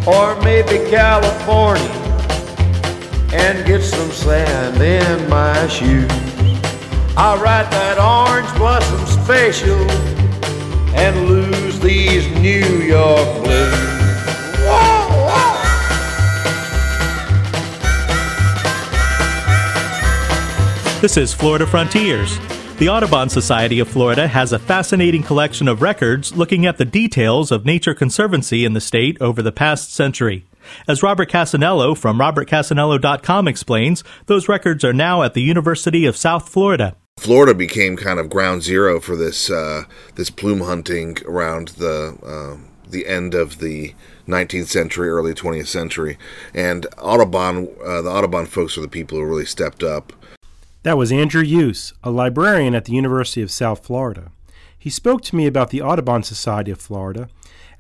Or 0.10 0.41
maybe 0.41 0.89
California 0.89 2.08
and 3.34 3.63
get 3.67 3.84
some 3.84 4.10
sand 4.10 4.82
in 4.82 5.30
my 5.30 5.67
shoes. 5.67 6.10
I'll 7.15 7.38
ride 7.38 7.70
that 7.72 8.00
orange 8.00 8.52
blossom 8.58 9.06
special 9.24 10.16
and 10.95 11.28
lose 11.28 11.80
these 11.80 12.28
New 12.39 12.80
York 12.80 13.43
blues. 13.43 13.88
This 21.00 21.15
is 21.15 21.34
Florida 21.34 21.67
Frontiers. 21.67 22.39
The 22.78 22.89
Audubon 22.89 23.30
Society 23.30 23.80
of 23.80 23.88
Florida 23.88 24.28
has 24.28 24.52
a 24.52 24.60
fascinating 24.60 25.23
collection 25.23 25.67
of 25.67 25.82
records 25.82 26.36
looking 26.36 26.65
at 26.65 26.78
the 26.78 26.86
details 26.86 27.52
of 27.52 27.65
nature 27.65 27.93
conservancy 27.93 28.65
in 28.65 28.73
the 28.73 28.82
state 28.82 29.15
over 29.21 29.41
the 29.41 29.52
past 29.52 29.93
century. 29.93 30.45
As 30.88 31.04
Robert 31.04 31.30
Cassanello 31.30 31.95
from 31.95 32.19
robertcassanello.com 32.19 33.47
explains, 33.47 34.04
those 34.26 34.50
records 34.50 34.84
are 34.84 34.93
now 34.93 35.23
at 35.23 35.34
the 35.34 35.41
University 35.41 36.06
of 36.06 36.17
South 36.17 36.50
Florida. 36.50 36.95
Florida 37.17 37.53
became 37.53 37.97
kind 37.97 38.19
of 38.19 38.30
ground 38.30 38.63
zero 38.63 38.99
for 38.99 39.15
this 39.15 39.49
uh, 39.49 39.84
this 40.15 40.30
plume 40.30 40.62
hunting 40.62 41.17
around 41.25 41.69
the 41.69 42.17
uh, 42.23 42.58
the 42.89 43.08
end 43.08 43.34
of 43.34 43.60
the 43.60 43.93
19th 44.27 44.67
century, 44.67 45.10
early 45.10 45.34
20th 45.34 45.67
century, 45.67 46.17
and 46.53 46.86
Audubon, 46.97 47.69
uh, 47.84 48.01
the 48.01 48.10
Audubon 48.10 48.45
folks 48.45 48.77
are 48.77 48.82
the 48.82 48.88
people 48.88 49.17
who 49.17 49.25
really 49.25 49.45
stepped 49.45 49.84
up. 49.84 50.13
That 50.84 50.97
was 50.97 51.12
Andrew 51.12 51.43
Huse, 51.43 51.93
a 52.03 52.12
librarian 52.12 52.75
at 52.75 52.86
the 52.86 52.93
University 52.93 53.41
of 53.41 53.51
South 53.51 53.86
Florida. 53.86 54.32
He 54.77 54.89
spoke 54.89 55.21
to 55.23 55.36
me 55.36 55.47
about 55.47 55.69
the 55.69 55.82
Audubon 55.82 56.23
Society 56.23 56.71
of 56.71 56.80
Florida 56.80 57.30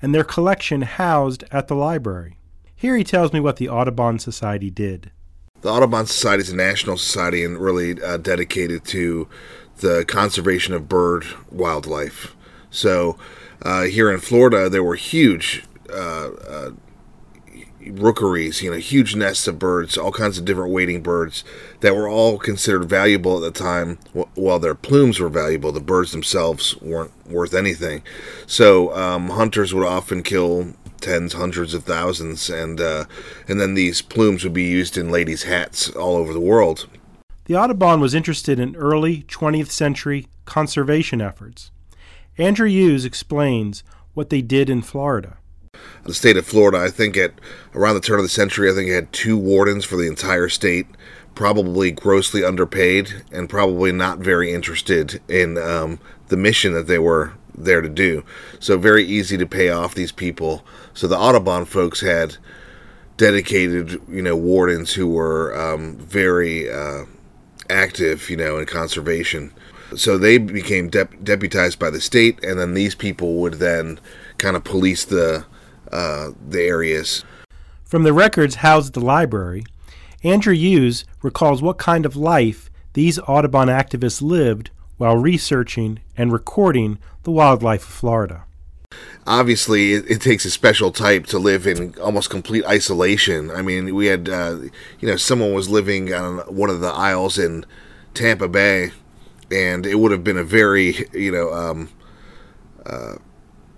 and 0.01 0.13
their 0.13 0.23
collection 0.23 0.81
housed 0.81 1.43
at 1.51 1.67
the 1.67 1.75
library. 1.75 2.37
Here 2.75 2.97
he 2.97 3.03
tells 3.03 3.33
me 3.33 3.39
what 3.39 3.57
the 3.57 3.69
Audubon 3.69 4.19
Society 4.19 4.69
did. 4.69 5.11
The 5.61 5.69
Audubon 5.71 6.05
Society 6.05 6.41
is 6.41 6.49
a 6.49 6.55
national 6.55 6.97
society 6.97 7.43
and 7.43 7.57
really 7.57 8.01
uh, 8.01 8.17
dedicated 8.17 8.85
to 8.85 9.27
the 9.77 10.05
conservation 10.07 10.73
of 10.73 10.87
bird 10.87 11.25
wildlife. 11.51 12.35
So 12.69 13.17
uh, 13.63 13.83
here 13.83 14.11
in 14.11 14.19
Florida, 14.19 14.69
there 14.69 14.83
were 14.83 14.95
huge 14.95 15.65
uh, 15.89 16.29
uh 16.49 16.71
rookeries, 17.91 18.61
you 18.61 18.69
know, 18.69 18.77
huge 18.77 19.15
nests 19.15 19.47
of 19.47 19.59
birds, 19.59 19.97
all 19.97 20.11
kinds 20.11 20.37
of 20.37 20.45
different 20.45 20.71
wading 20.71 21.01
birds 21.01 21.43
that 21.79 21.95
were 21.95 22.07
all 22.07 22.37
considered 22.37 22.85
valuable 22.85 23.37
at 23.37 23.53
the 23.53 23.59
time. 23.59 23.97
While 24.35 24.59
their 24.59 24.75
plumes 24.75 25.19
were 25.19 25.29
valuable, 25.29 25.71
the 25.71 25.79
birds 25.79 26.11
themselves 26.11 26.75
weren't 26.81 27.11
worth 27.27 27.53
anything. 27.53 28.03
So 28.45 28.93
um, 28.95 29.29
hunters 29.29 29.73
would 29.73 29.85
often 29.85 30.23
kill 30.23 30.73
tens, 31.01 31.33
hundreds 31.33 31.73
of 31.73 31.83
thousands, 31.83 32.49
and 32.49 32.79
uh, 32.79 33.05
and 33.47 33.59
then 33.59 33.73
these 33.73 34.01
plumes 34.01 34.43
would 34.43 34.53
be 34.53 34.63
used 34.63 34.97
in 34.97 35.11
ladies' 35.11 35.43
hats 35.43 35.89
all 35.91 36.15
over 36.15 36.33
the 36.33 36.39
world. 36.39 36.87
The 37.45 37.55
Audubon 37.55 38.01
was 38.01 38.13
interested 38.13 38.59
in 38.59 38.75
early 38.75 39.23
20th 39.23 39.69
century 39.69 40.27
conservation 40.45 41.21
efforts. 41.21 41.71
Andrew 42.37 42.67
Huse 42.67 43.05
explains 43.05 43.83
what 44.13 44.29
they 44.29 44.41
did 44.41 44.69
in 44.69 44.81
Florida. 44.81 45.37
The 46.03 46.13
state 46.13 46.37
of 46.37 46.45
Florida, 46.45 46.79
I 46.79 46.89
think 46.89 47.15
at 47.17 47.33
around 47.73 47.95
the 47.95 48.01
turn 48.01 48.19
of 48.19 48.23
the 48.23 48.29
century, 48.29 48.69
I 48.69 48.73
think 48.73 48.89
it 48.89 48.95
had 48.95 49.13
two 49.13 49.37
wardens 49.37 49.85
for 49.85 49.95
the 49.95 50.07
entire 50.07 50.49
state, 50.49 50.87
probably 51.35 51.91
grossly 51.91 52.43
underpaid 52.43 53.23
and 53.31 53.49
probably 53.49 53.91
not 53.91 54.19
very 54.19 54.53
interested 54.53 55.21
in 55.27 55.57
um, 55.57 55.99
the 56.27 56.37
mission 56.37 56.73
that 56.73 56.87
they 56.87 56.99
were 56.99 57.33
there 57.57 57.81
to 57.81 57.89
do. 57.89 58.23
So 58.59 58.77
very 58.77 59.03
easy 59.05 59.37
to 59.37 59.45
pay 59.45 59.69
off 59.69 59.95
these 59.95 60.11
people. 60.11 60.63
So 60.93 61.07
the 61.07 61.17
Audubon 61.17 61.65
folks 61.65 62.01
had 62.01 62.37
dedicated, 63.17 63.99
you 64.07 64.21
know, 64.21 64.35
wardens 64.35 64.93
who 64.93 65.07
were 65.07 65.59
um, 65.59 65.97
very 65.97 66.71
uh, 66.71 67.05
active, 67.69 68.29
you 68.29 68.37
know, 68.37 68.57
in 68.57 68.65
conservation. 68.65 69.51
So 69.95 70.17
they 70.17 70.37
became 70.37 70.89
dep- 70.89 71.23
deputized 71.23 71.79
by 71.79 71.89
the 71.89 72.01
state, 72.01 72.43
and 72.43 72.59
then 72.59 72.73
these 72.73 72.93
people 72.93 73.35
would 73.35 73.55
then 73.55 73.99
kind 74.37 74.55
of 74.55 74.63
police 74.63 75.05
the 75.05 75.45
uh, 75.91 76.31
the 76.47 76.61
areas. 76.61 77.23
From 77.85 78.03
the 78.03 78.11
records 78.11 78.55
housed 78.55 78.89
at 78.89 78.93
the 78.93 79.05
library, 79.05 79.63
Andrew 80.23 80.53
Huse 80.53 81.05
recalls 81.21 81.61
what 81.61 81.77
kind 81.77 82.05
of 82.05 82.17
life 82.17 82.69
these 82.93 83.17
Audubon 83.19 83.69
activists 83.69 84.21
lived 84.21 84.71
while 84.97 85.17
researching 85.17 85.99
and 86.15 86.31
recording 86.31 86.99
the 87.23 87.31
wildlife 87.31 87.83
of 87.83 87.93
Florida. 87.93 88.43
Obviously, 89.25 89.93
it, 89.93 90.09
it, 90.09 90.21
takes 90.21 90.45
a 90.45 90.49
special 90.49 90.91
type 90.91 91.25
to 91.27 91.37
live 91.37 91.67
in 91.67 91.93
almost 92.01 92.29
complete 92.29 92.65
isolation. 92.65 93.51
I 93.51 93.61
mean, 93.61 93.93
we 93.93 94.05
had, 94.05 94.29
uh, 94.29 94.59
you 94.99 95.07
know, 95.07 95.17
someone 95.17 95.53
was 95.53 95.69
living 95.69 96.13
on 96.13 96.37
one 96.47 96.69
of 96.69 96.79
the 96.79 96.87
isles 96.87 97.37
in 97.37 97.65
Tampa 98.13 98.47
Bay, 98.47 98.91
and 99.51 99.85
it 99.85 99.95
would 99.95 100.11
have 100.11 100.23
been 100.23 100.37
a 100.37 100.43
very 100.43 101.07
you 101.13 101.31
know 101.31 101.53
um, 101.53 101.89
uh, 102.85 103.15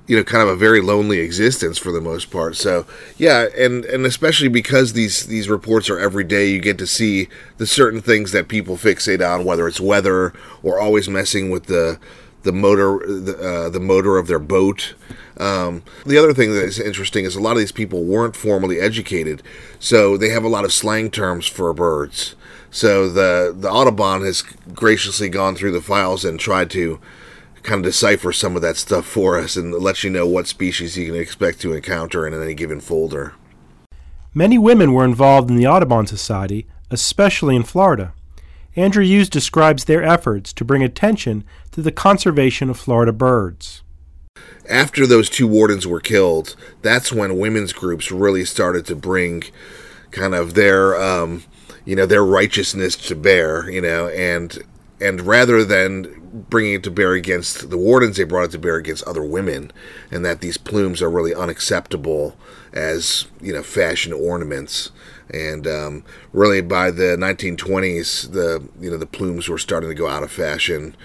you 0.09 0.17
know 0.17 0.23
kind 0.23 0.41
of 0.41 0.49
a 0.49 0.55
very 0.55 0.81
lonely 0.81 1.19
existence 1.19 1.77
for 1.77 1.91
the 1.91 2.01
most 2.01 2.31
part. 2.31 2.57
So 2.57 2.87
yeah 3.17 3.45
and 3.55 3.85
and 3.85 4.05
especially 4.07 4.47
because 4.47 4.93
these 4.93 5.27
these 5.27 5.47
reports 5.47 5.87
are 5.87 5.99
every 5.99 6.23
day 6.23 6.49
you 6.49 6.59
get 6.59 6.79
to 6.79 6.87
see 6.87 7.29
the 7.57 7.67
certain 7.67 8.01
things 8.01 8.31
that 8.31 8.47
people 8.47 8.75
fixate 8.75 9.25
on 9.25 9.45
whether 9.45 9.67
it's 9.67 9.79
weather 9.79 10.33
or 10.63 10.79
always 10.79 11.07
messing 11.07 11.51
with 11.51 11.67
the 11.67 11.99
the 12.41 12.51
motor 12.51 13.05
the, 13.05 13.37
uh, 13.37 13.69
the 13.69 13.79
motor 13.79 14.17
of 14.17 14.27
their 14.27 14.39
boat. 14.39 14.95
Um, 15.37 15.83
the 16.05 16.17
other 16.17 16.33
thing 16.33 16.53
that 16.53 16.63
is 16.63 16.79
interesting 16.79 17.23
is 17.23 17.35
a 17.35 17.39
lot 17.39 17.51
of 17.51 17.59
these 17.59 17.71
people 17.71 18.03
weren't 18.03 18.35
formally 18.35 18.79
educated 18.79 19.41
so 19.79 20.17
they 20.17 20.29
have 20.29 20.43
a 20.43 20.49
lot 20.49 20.65
of 20.65 20.73
slang 20.73 21.11
terms 21.11 21.45
for 21.45 21.71
birds. 21.71 22.35
So 22.71 23.07
the 23.09 23.53
the 23.55 23.69
audubon 23.69 24.23
has 24.23 24.41
graciously 24.73 25.29
gone 25.29 25.55
through 25.55 25.73
the 25.73 25.81
files 25.81 26.25
and 26.25 26.39
tried 26.39 26.71
to 26.71 26.99
kind 27.69 27.86
of 27.86 27.91
decipher 27.91 28.32
some 28.32 28.55
of 28.55 28.63
that 28.63 28.77
stuff 28.77 29.05
for 29.05 29.39
us 29.39 29.55
and 29.55 29.71
let 29.73 30.03
you 30.03 30.10
know 30.10 30.25
what 30.25 30.47
species 30.47 30.97
you 30.97 31.05
can 31.05 31.15
expect 31.15 31.62
to 31.62 31.73
encounter 31.73 32.25
in 32.25 32.34
any 32.34 32.55
given 32.55 32.82
folder. 32.82 33.36
Many 34.34 34.58
women 34.58 34.91
were 34.91 35.05
involved 35.05 35.51
in 35.51 35.55
the 35.55 35.67
Audubon 35.67 36.08
Society, 36.08 36.65
especially 36.89 37.55
in 37.55 37.63
Florida. 37.63 38.13
Andrew 38.75 39.03
Huse 39.03 39.29
describes 39.29 39.86
their 39.86 40.03
efforts 40.03 40.51
to 40.53 40.65
bring 40.65 40.84
attention 40.84 41.43
to 41.71 41.82
the 41.82 41.91
conservation 41.91 42.71
of 42.71 42.79
Florida 42.79 43.13
birds. 43.13 43.84
After 44.67 45.05
those 45.05 45.29
two 45.29 45.47
wardens 45.47 45.86
were 45.86 45.99
killed, 45.99 46.55
that's 46.82 47.12
when 47.12 47.38
women's 47.38 47.73
groups 47.73 48.12
really 48.12 48.45
started 48.45 48.86
to 48.88 48.95
bring 48.95 49.43
kind 50.12 50.34
of 50.34 50.55
their 50.55 50.99
um, 50.99 51.43
you 51.86 51.95
know 51.95 52.05
their 52.05 52.23
righteousness 52.25 52.95
to 52.95 53.15
bear, 53.15 53.69
you 53.69 53.82
know, 53.82 54.08
and 54.10 54.60
and 55.01 55.21
rather 55.21 55.63
than 55.63 56.18
bringing 56.31 56.75
it 56.75 56.83
to 56.83 56.91
bear 56.91 57.13
against 57.13 57.69
the 57.69 57.77
wardens, 57.77 58.17
they 58.17 58.23
brought 58.23 58.45
it 58.45 58.51
to 58.51 58.59
bear 58.59 58.75
against 58.75 59.03
other 59.03 59.23
women, 59.23 59.71
and 60.11 60.25
that 60.25 60.41
these 60.41 60.57
plumes 60.57 61.01
are 61.01 61.09
really 61.09 61.33
unacceptable 61.33 62.35
as 62.73 63.27
you 63.41 63.53
know 63.53 63.63
fashion 63.63 64.13
ornaments. 64.13 64.91
And 65.31 65.67
um, 65.67 66.03
really, 66.33 66.61
by 66.61 66.91
the 66.91 67.15
1920s, 67.17 68.31
the 68.31 68.67
you 68.79 68.89
know 68.89 68.97
the 68.97 69.05
plumes 69.05 69.47
were 69.47 69.57
starting 69.57 69.89
to 69.89 69.95
go 69.95 70.07
out 70.07 70.23
of 70.23 70.31
fashion. 70.31 70.95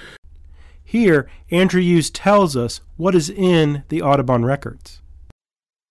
Here, 0.82 1.28
Andrew 1.50 1.82
Huse 1.82 2.10
tells 2.10 2.56
us 2.56 2.80
what 2.96 3.14
is 3.14 3.28
in 3.28 3.82
the 3.88 4.00
Audubon 4.00 4.44
records. 4.44 5.00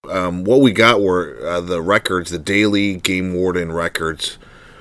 Um, 0.09 0.43
what 0.43 0.61
we 0.61 0.71
got 0.71 1.01
were 1.01 1.37
uh, 1.45 1.61
the 1.61 1.81
records, 1.81 2.29
the 2.29 2.39
daily 2.39 2.95
game 2.97 3.33
warden 3.33 3.71
records 3.71 4.37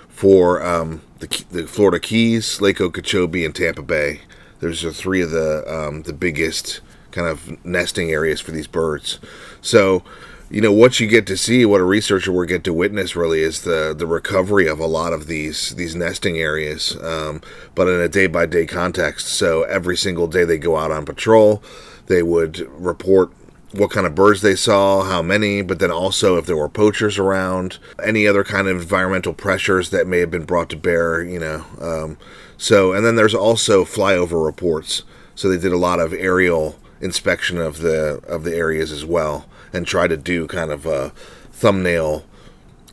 for 0.08 0.62
um, 0.62 1.00
the, 1.20 1.44
the 1.50 1.66
Florida 1.66 2.00
Keys, 2.00 2.60
Lake 2.60 2.80
Okeechobee, 2.80 3.44
and 3.44 3.54
Tampa 3.54 3.82
Bay. 3.82 4.20
Those 4.62 4.84
are 4.84 4.92
three 4.92 5.20
of 5.20 5.32
the 5.32 5.64
um, 5.66 6.02
the 6.02 6.12
biggest 6.12 6.80
kind 7.10 7.26
of 7.26 7.64
nesting 7.64 8.12
areas 8.12 8.40
for 8.40 8.52
these 8.52 8.68
birds. 8.68 9.18
So, 9.60 10.04
you 10.50 10.60
know, 10.60 10.72
what 10.72 11.00
you 11.00 11.08
get 11.08 11.26
to 11.26 11.36
see, 11.36 11.66
what 11.66 11.80
a 11.80 11.84
researcher 11.84 12.30
will 12.30 12.44
get 12.44 12.62
to 12.64 12.72
witness, 12.72 13.16
really, 13.16 13.40
is 13.40 13.62
the 13.62 13.92
the 13.92 14.06
recovery 14.06 14.68
of 14.68 14.78
a 14.78 14.86
lot 14.86 15.12
of 15.12 15.26
these 15.26 15.74
these 15.74 15.96
nesting 15.96 16.38
areas, 16.38 16.96
um, 17.02 17.42
but 17.74 17.88
in 17.88 18.00
a 18.00 18.08
day 18.08 18.28
by 18.28 18.46
day 18.46 18.64
context. 18.64 19.26
So 19.26 19.64
every 19.64 19.96
single 19.96 20.28
day 20.28 20.44
they 20.44 20.58
go 20.58 20.76
out 20.76 20.92
on 20.92 21.06
patrol, 21.06 21.60
they 22.06 22.22
would 22.22 22.60
report 22.80 23.32
what 23.72 23.90
kind 23.90 24.06
of 24.06 24.14
birds 24.14 24.42
they 24.42 24.54
saw, 24.54 25.02
how 25.02 25.22
many, 25.22 25.62
but 25.62 25.80
then 25.80 25.90
also 25.90 26.36
if 26.36 26.46
there 26.46 26.56
were 26.56 26.68
poachers 26.68 27.18
around, 27.18 27.78
any 28.04 28.28
other 28.28 28.44
kind 28.44 28.68
of 28.68 28.82
environmental 28.82 29.32
pressures 29.32 29.90
that 29.90 30.06
may 30.06 30.18
have 30.18 30.30
been 30.30 30.44
brought 30.44 30.70
to 30.70 30.76
bear, 30.76 31.20
you 31.20 31.40
know. 31.40 31.64
Um, 31.80 32.18
so, 32.62 32.92
and 32.92 33.04
then 33.04 33.16
there's 33.16 33.34
also 33.34 33.84
flyover 33.84 34.44
reports. 34.44 35.02
So 35.34 35.48
they 35.48 35.58
did 35.58 35.72
a 35.72 35.76
lot 35.76 35.98
of 35.98 36.12
aerial 36.12 36.78
inspection 37.00 37.58
of 37.58 37.78
the 37.78 38.22
of 38.28 38.44
the 38.44 38.54
areas 38.54 38.92
as 38.92 39.04
well, 39.04 39.46
and 39.72 39.84
try 39.84 40.06
to 40.06 40.16
do 40.16 40.46
kind 40.46 40.70
of 40.70 40.86
a 40.86 41.08
thumbnail 41.50 42.24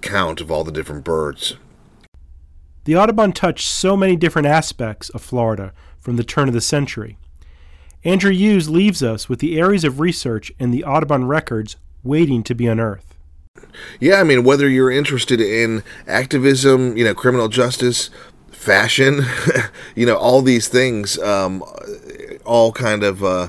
count 0.01 0.41
of 0.41 0.49
all 0.49 0.63
the 0.63 0.71
different 0.71 1.03
birds. 1.03 1.55
The 2.85 2.95
Audubon 2.95 3.31
touched 3.31 3.67
so 3.67 3.95
many 3.95 4.15
different 4.15 4.47
aspects 4.47 5.09
of 5.09 5.21
Florida 5.21 5.71
from 5.99 6.15
the 6.15 6.23
turn 6.23 6.47
of 6.47 6.55
the 6.55 6.61
century. 6.61 7.19
Andrew 8.03 8.31
Huse 8.31 8.69
leaves 8.69 9.03
us 9.03 9.29
with 9.29 9.37
the 9.37 9.59
areas 9.59 9.83
of 9.83 9.99
research 9.99 10.51
in 10.57 10.71
the 10.71 10.83
Audubon 10.83 11.27
records 11.27 11.75
waiting 12.03 12.41
to 12.41 12.55
be 12.55 12.65
unearthed. 12.65 13.13
Yeah, 13.99 14.15
I 14.15 14.23
mean, 14.23 14.43
whether 14.43 14.67
you're 14.67 14.89
interested 14.89 15.39
in 15.39 15.83
activism, 16.07 16.97
you 16.97 17.03
know, 17.03 17.13
criminal 17.13 17.49
justice, 17.49 18.09
fashion, 18.59 19.25
you 19.95 20.05
know, 20.05 20.17
all 20.17 20.41
these 20.41 20.67
things, 20.67 21.17
um, 21.19 21.63
all 22.45 22.73
kind 22.73 23.03
of 23.03 23.23
uh, 23.23 23.47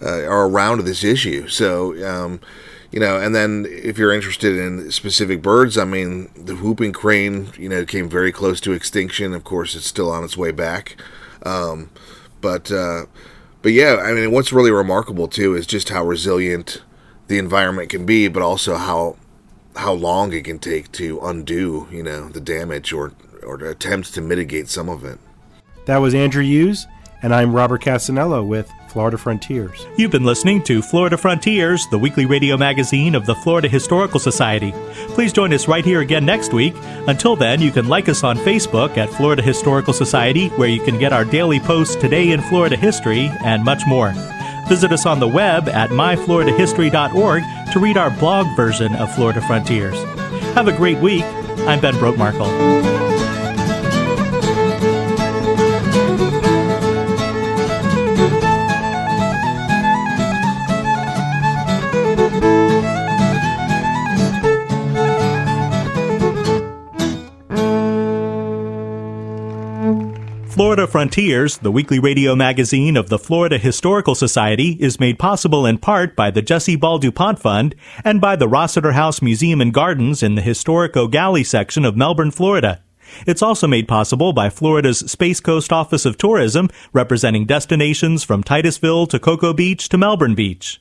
uh, 0.00 0.22
are 0.24 0.46
around 0.46 0.84
this 0.84 1.02
issue. 1.02 1.48
So, 1.48 1.92
um, 2.08 2.40
you 2.92 3.00
know, 3.00 3.18
and 3.18 3.34
then 3.34 3.66
if 3.68 3.98
you're 3.98 4.12
interested 4.12 4.56
in 4.56 4.92
specific 4.92 5.42
birds, 5.42 5.76
I 5.76 5.84
mean, 5.84 6.30
the 6.36 6.54
whooping 6.54 6.92
crane, 6.92 7.48
you 7.58 7.68
know, 7.68 7.84
came 7.84 8.08
very 8.08 8.30
close 8.30 8.60
to 8.60 8.72
extinction. 8.72 9.34
Of 9.34 9.42
course, 9.42 9.74
it's 9.74 9.86
still 9.86 10.10
on 10.10 10.22
its 10.22 10.36
way 10.36 10.52
back. 10.52 10.96
Um, 11.44 11.90
but 12.40 12.70
uh, 12.70 13.06
but 13.60 13.72
yeah, 13.72 13.96
I 13.96 14.12
mean, 14.12 14.30
what's 14.30 14.52
really 14.52 14.70
remarkable 14.70 15.26
too 15.26 15.56
is 15.56 15.66
just 15.66 15.88
how 15.88 16.04
resilient 16.04 16.82
the 17.26 17.38
environment 17.38 17.90
can 17.90 18.06
be, 18.06 18.28
but 18.28 18.42
also 18.42 18.76
how 18.76 19.16
how 19.74 19.92
long 19.92 20.32
it 20.32 20.44
can 20.44 20.60
take 20.60 20.92
to 20.92 21.18
undo, 21.22 21.88
you 21.90 22.04
know, 22.04 22.28
the 22.28 22.40
damage 22.40 22.92
or 22.92 23.12
or 23.44 23.56
to 23.58 23.70
attempt 23.70 24.14
to 24.14 24.20
mitigate 24.20 24.68
some 24.68 24.88
of 24.88 25.04
it. 25.04 25.18
That 25.86 25.98
was 25.98 26.14
Andrew 26.14 26.42
Huse, 26.42 26.86
and 27.22 27.34
I'm 27.34 27.54
Robert 27.54 27.82
Cassanello 27.82 28.44
with 28.44 28.70
Florida 28.88 29.16
Frontiers. 29.16 29.86
You've 29.96 30.10
been 30.10 30.24
listening 30.24 30.62
to 30.64 30.82
Florida 30.82 31.16
Frontiers, 31.16 31.86
the 31.90 31.98
weekly 31.98 32.26
radio 32.26 32.56
magazine 32.56 33.14
of 33.14 33.26
the 33.26 33.34
Florida 33.34 33.68
Historical 33.68 34.20
Society. 34.20 34.72
Please 35.08 35.32
join 35.32 35.52
us 35.52 35.66
right 35.66 35.84
here 35.84 36.00
again 36.00 36.26
next 36.26 36.52
week. 36.52 36.74
Until 37.08 37.34
then, 37.34 37.62
you 37.62 37.70
can 37.72 37.88
like 37.88 38.08
us 38.08 38.22
on 38.22 38.36
Facebook 38.38 38.98
at 38.98 39.08
Florida 39.10 39.42
Historical 39.42 39.94
Society, 39.94 40.48
where 40.50 40.68
you 40.68 40.82
can 40.82 40.98
get 40.98 41.12
our 41.12 41.24
daily 41.24 41.58
posts 41.58 41.96
today 41.96 42.30
in 42.32 42.42
Florida 42.42 42.76
history 42.76 43.30
and 43.44 43.64
much 43.64 43.86
more. 43.86 44.12
Visit 44.68 44.92
us 44.92 45.06
on 45.06 45.20
the 45.20 45.28
web 45.28 45.68
at 45.68 45.90
myfloridahistory.org 45.90 47.42
to 47.72 47.78
read 47.80 47.96
our 47.96 48.10
blog 48.10 48.46
version 48.56 48.94
of 48.96 49.14
Florida 49.14 49.40
Frontiers. 49.40 49.96
Have 50.54 50.68
a 50.68 50.76
great 50.76 50.98
week. 50.98 51.24
I'm 51.66 51.80
Ben 51.80 51.94
Brotemarkle. 51.94 53.11
Frontiers, 71.02 71.58
the 71.58 71.72
weekly 71.72 71.98
radio 71.98 72.36
magazine 72.36 72.96
of 72.96 73.08
the 73.08 73.18
Florida 73.18 73.58
Historical 73.58 74.14
Society, 74.14 74.76
is 74.78 75.00
made 75.00 75.18
possible 75.18 75.66
in 75.66 75.78
part 75.78 76.14
by 76.14 76.30
the 76.30 76.42
Jessie 76.42 76.76
Ball 76.76 76.98
DuPont 76.98 77.40
Fund 77.40 77.74
and 78.04 78.20
by 78.20 78.36
the 78.36 78.46
Rossetter 78.46 78.92
House 78.92 79.20
Museum 79.20 79.60
and 79.60 79.74
Gardens 79.74 80.22
in 80.22 80.36
the 80.36 80.40
historic 80.40 80.92
Gallie 80.92 81.42
section 81.42 81.84
of 81.84 81.96
Melbourne, 81.96 82.30
Florida. 82.30 82.84
It's 83.26 83.42
also 83.42 83.66
made 83.66 83.88
possible 83.88 84.32
by 84.32 84.48
Florida's 84.48 85.00
Space 85.10 85.40
Coast 85.40 85.72
Office 85.72 86.06
of 86.06 86.18
Tourism, 86.18 86.68
representing 86.92 87.46
destinations 87.46 88.22
from 88.22 88.44
Titusville 88.44 89.08
to 89.08 89.18
Cocoa 89.18 89.52
Beach 89.52 89.88
to 89.88 89.98
Melbourne 89.98 90.36
Beach. 90.36 90.80